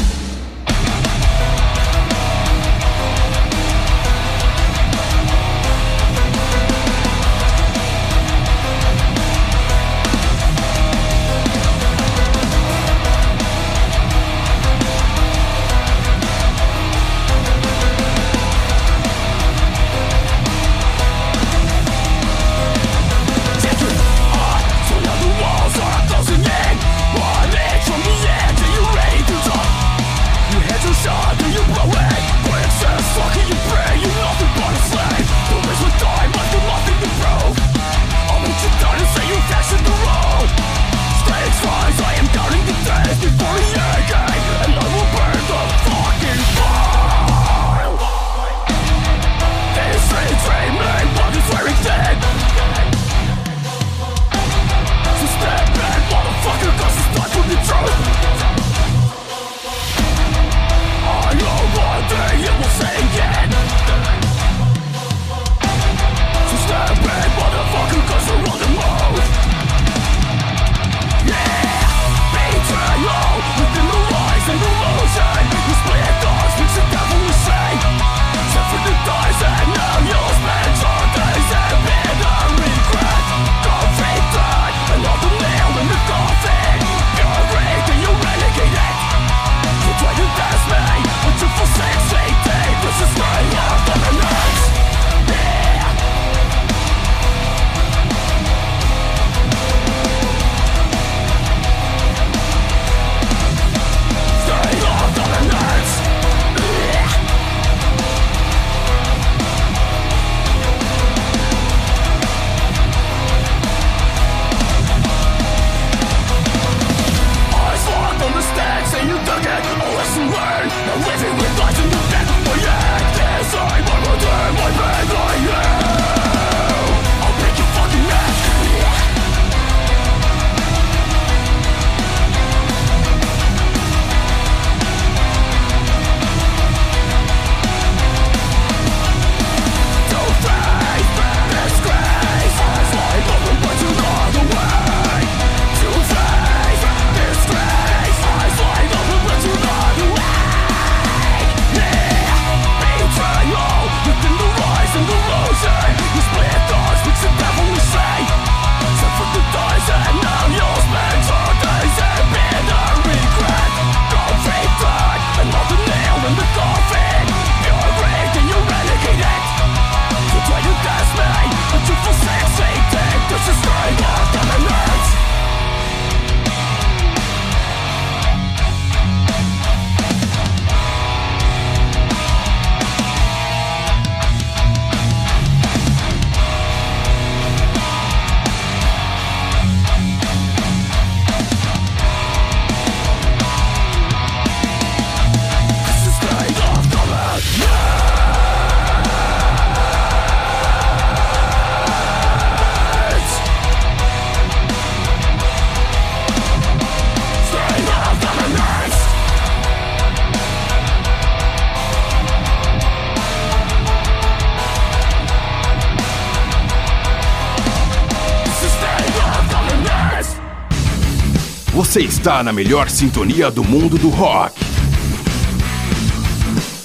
Você 221.93 222.01
está 222.01 222.41
na 222.41 222.51
melhor 222.51 222.89
sintonia 222.89 223.51
do 223.51 223.63
mundo 223.63 223.99
do 223.99 224.09
rock. 224.09 224.59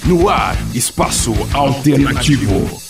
No 0.05 0.29
ar, 0.29 0.55
espaço 0.75 1.33
alternativo. 1.55 2.69
Just 2.69 2.88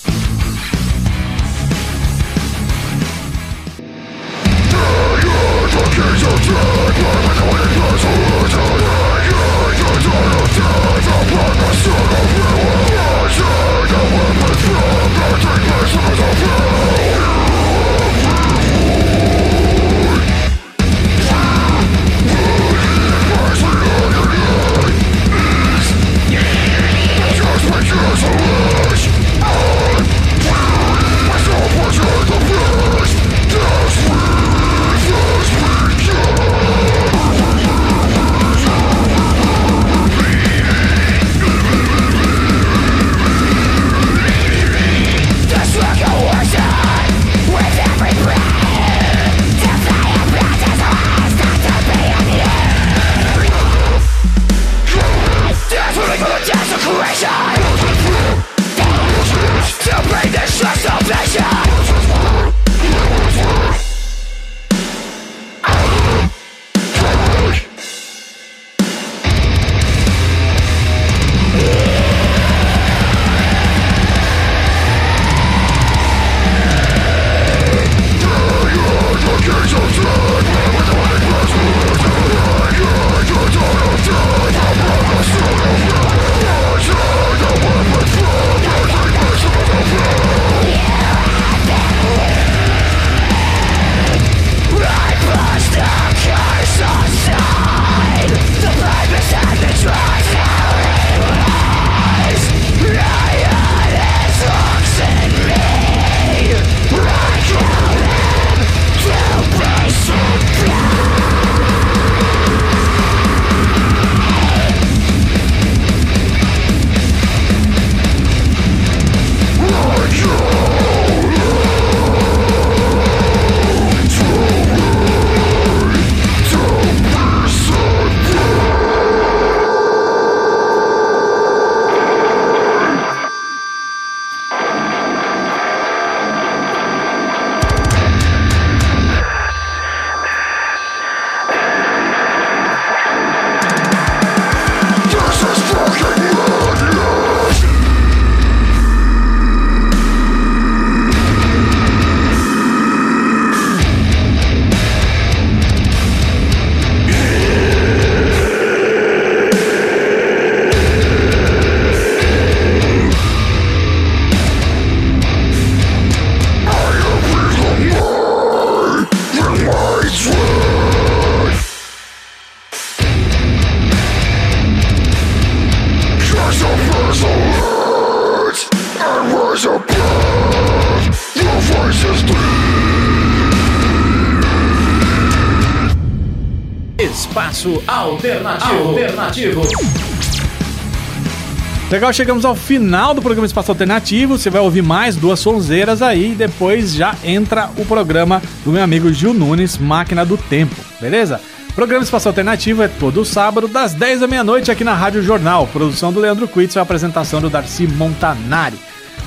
musical, 192.08 192.12
chegamos 192.12 192.44
ao 192.44 192.54
final 192.54 193.14
do 193.14 193.22
programa 193.22 193.46
Espaço 193.46 193.70
Alternativo. 193.70 194.38
Você 194.38 194.50
vai 194.50 194.60
ouvir 194.60 194.82
mais 194.82 195.16
duas 195.16 195.40
sonzeiras 195.40 196.02
aí 196.02 196.32
e 196.32 196.34
depois 196.34 196.92
já 196.92 197.14
entra 197.24 197.70
o 197.76 197.84
programa 197.84 198.42
do 198.64 198.72
meu 198.72 198.82
amigo 198.82 199.12
Gil 199.12 199.34
Nunes, 199.34 199.78
Máquina 199.78 200.24
do 200.24 200.36
Tempo, 200.36 200.76
beleza? 201.00 201.40
Programa 201.74 202.02
Espaço 202.02 202.28
Alternativo 202.28 202.82
é 202.82 202.88
todo 202.88 203.24
sábado, 203.24 203.68
das 203.68 203.94
10 203.94 204.20
da 204.20 204.26
meia-noite, 204.26 204.70
aqui 204.70 204.84
na 204.84 204.94
Rádio 204.94 205.22
Jornal. 205.22 205.66
Produção 205.68 206.12
do 206.12 206.20
Leandro 206.20 206.48
Quitz 206.48 206.74
e 206.74 206.78
apresentação 206.78 207.40
do 207.40 207.50
Darcy 207.50 207.86
Montanari. 207.86 208.78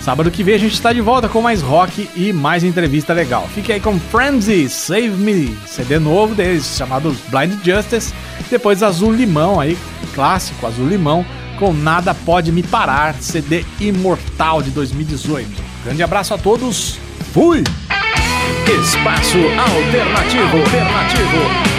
Sábado 0.02 0.32
que 0.32 0.44
vem 0.44 0.56
a 0.56 0.60
gente 0.60 0.74
está 0.74 0.91
de 0.91 1.02
volta 1.02 1.30
com 1.30 1.41
mais 1.41 1.62
rock 1.62 2.10
e 2.16 2.34
mais 2.34 2.64
entrevista 2.64 3.14
legal. 3.14 3.48
Fique 3.53 3.72
aí 3.72 3.80
com 3.80 3.99
Frenzy, 3.99 4.68
Save 4.68 5.10
Me, 5.10 5.56
CD 5.68 5.99
novo 5.99 6.34
deles, 6.34 6.76
chamado 6.76 7.16
Blind 7.30 7.53
Justice. 7.64 8.14
Depois 8.49 8.82
Azul 8.82 9.14
Limão 9.14 9.60
aí, 9.60 9.78
clássico 10.14 10.66
Azul 10.66 10.88
Limão 10.88 11.24
com 11.61 11.71
Nada 11.73 12.15
Pode 12.15 12.51
Me 12.51 12.63
Parar, 12.63 13.13
CD 13.21 13.63
Imortal 13.79 14.63
de 14.63 14.71
2018. 14.71 15.47
Grande 15.85 16.01
abraço 16.01 16.33
a 16.33 16.38
todos, 16.39 16.97
fui! 17.31 17.63
Espaço 18.65 19.38
Alternativo. 19.38 20.57
Alternativo. 20.57 21.70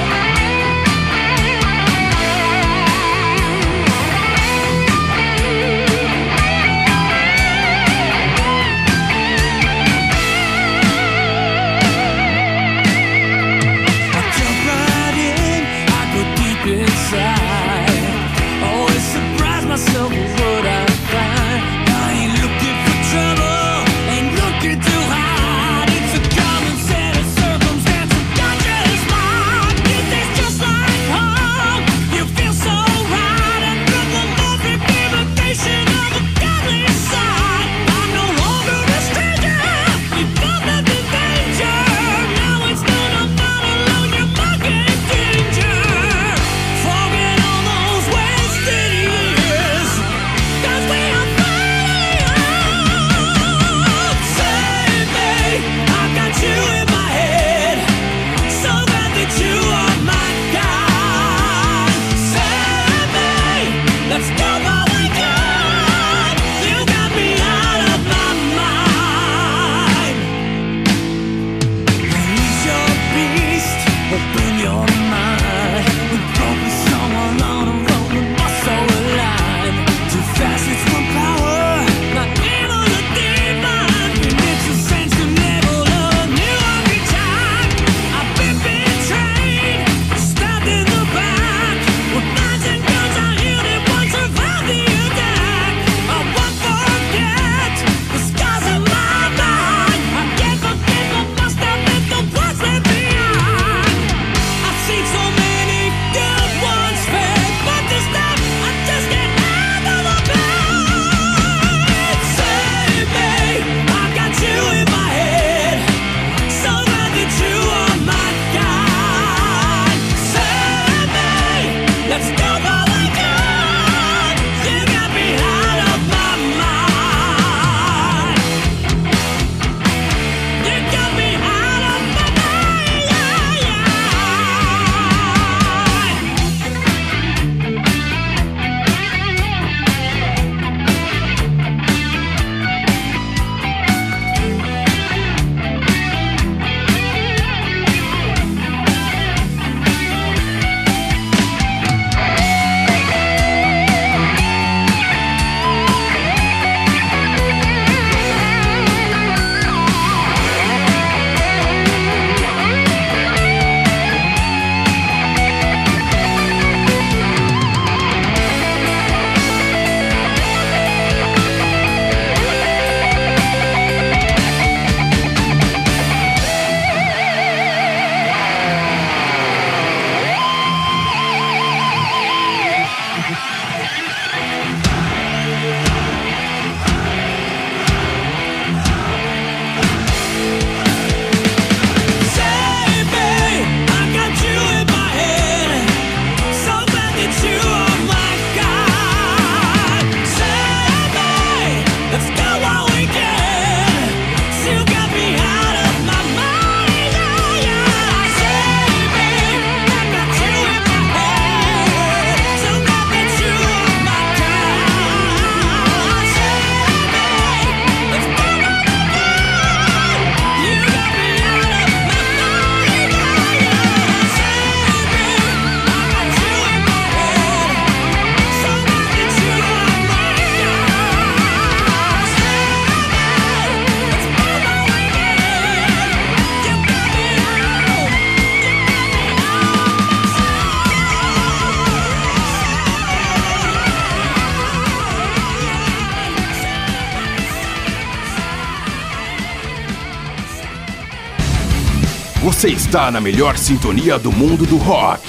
está 252.72 253.10
na 253.10 253.20
melhor 253.20 253.58
sintonia 253.58 254.18
do 254.18 254.32
mundo 254.32 254.64
do 254.64 254.78
rock. 254.78 255.22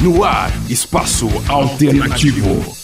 No 0.00 0.24
ar, 0.24 0.52
espaço 0.68 1.28
alternativo. 1.48 2.50
alternativo. 2.50 2.83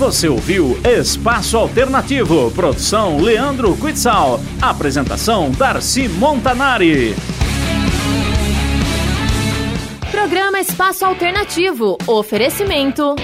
Você 0.00 0.30
ouviu 0.30 0.80
Espaço 0.82 1.58
Alternativo, 1.58 2.50
produção 2.52 3.20
Leandro 3.20 3.76
Quitzal, 3.76 4.40
apresentação 4.62 5.50
Darcy 5.50 6.08
Montanari. 6.08 7.14
Programa 10.10 10.58
Espaço 10.58 11.04
Alternativo. 11.04 11.98
Oferecimento. 12.06 13.14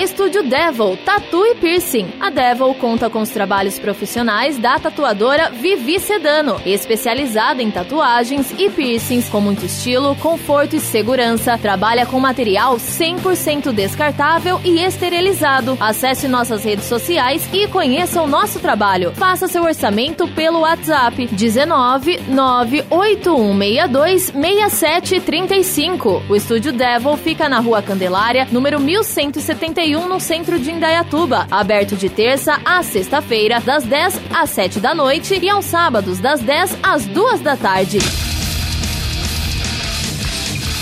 Estúdio 0.00 0.42
Devil, 0.42 0.96
Tatu 1.04 1.44
e 1.44 1.54
Piercing. 1.56 2.14
A 2.18 2.30
Devil 2.30 2.72
conta 2.72 3.10
com 3.10 3.20
os 3.20 3.28
trabalhos 3.28 3.78
profissionais 3.78 4.56
da 4.56 4.78
tatuadora 4.78 5.50
Vivi 5.50 6.00
Sedano, 6.00 6.58
especializada 6.64 7.62
em 7.62 7.70
tatuagens 7.70 8.50
e 8.58 8.70
piercings 8.70 9.28
com 9.28 9.42
muito 9.42 9.66
estilo, 9.66 10.16
conforto 10.16 10.74
e 10.74 10.80
segurança. 10.80 11.58
Trabalha 11.58 12.06
com 12.06 12.18
material 12.18 12.76
100% 12.76 13.72
descartável 13.72 14.58
e 14.64 14.82
esterilizado. 14.82 15.76
Acesse 15.78 16.26
nossas 16.26 16.64
redes 16.64 16.86
sociais 16.86 17.46
e 17.52 17.68
conheça 17.68 18.22
o 18.22 18.26
nosso 18.26 18.58
trabalho. 18.58 19.12
Faça 19.12 19.48
seu 19.48 19.64
orçamento 19.64 20.26
pelo 20.28 20.60
WhatsApp 20.60 21.26
19 21.26 22.20
98162 22.26 24.32
6735. 24.32 26.22
O 26.26 26.34
Estúdio 26.34 26.72
Devil 26.72 27.18
fica 27.18 27.50
na 27.50 27.60
Rua 27.60 27.82
Candelária, 27.82 28.48
número 28.50 28.80
1171 28.80 29.89
no 29.98 30.20
centro 30.20 30.58
de 30.58 30.70
Indaiatuba, 30.70 31.46
aberto 31.50 31.96
de 31.96 32.08
terça 32.08 32.60
a 32.64 32.82
sexta-feira, 32.82 33.60
das 33.60 33.82
10 33.82 34.20
às 34.32 34.50
7 34.50 34.78
da 34.78 34.94
noite 34.94 35.38
e 35.42 35.50
aos 35.50 35.64
sábados, 35.64 36.18
das 36.18 36.40
10 36.40 36.76
às 36.82 37.06
2 37.06 37.40
da 37.40 37.56
tarde. 37.56 37.98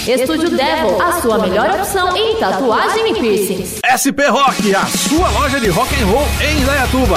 Estúdio 0.06 0.50
Devil, 0.50 1.00
a 1.02 1.20
sua 1.20 1.38
melhor 1.38 1.70
opção 1.70 2.16
em 2.16 2.36
tatuagem 2.36 3.10
e 3.10 3.20
piercings. 3.20 3.78
SP 3.84 4.26
Rock, 4.28 4.74
a 4.74 4.86
sua 4.86 5.30
loja 5.30 5.60
de 5.60 5.68
rock 5.68 5.94
and 6.02 6.06
roll 6.06 6.26
em 6.40 6.60
Indaiatuba. 6.60 7.16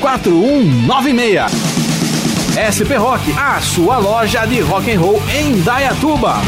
4196. 0.00 1.50
SP 2.56 2.96
Rock, 2.96 3.20
a 3.36 3.60
sua 3.60 3.98
loja 3.98 4.46
de 4.46 4.60
rock 4.62 4.90
and 4.90 4.98
roll 5.00 5.22
em 5.28 5.60
Dayatuba. 5.62 6.40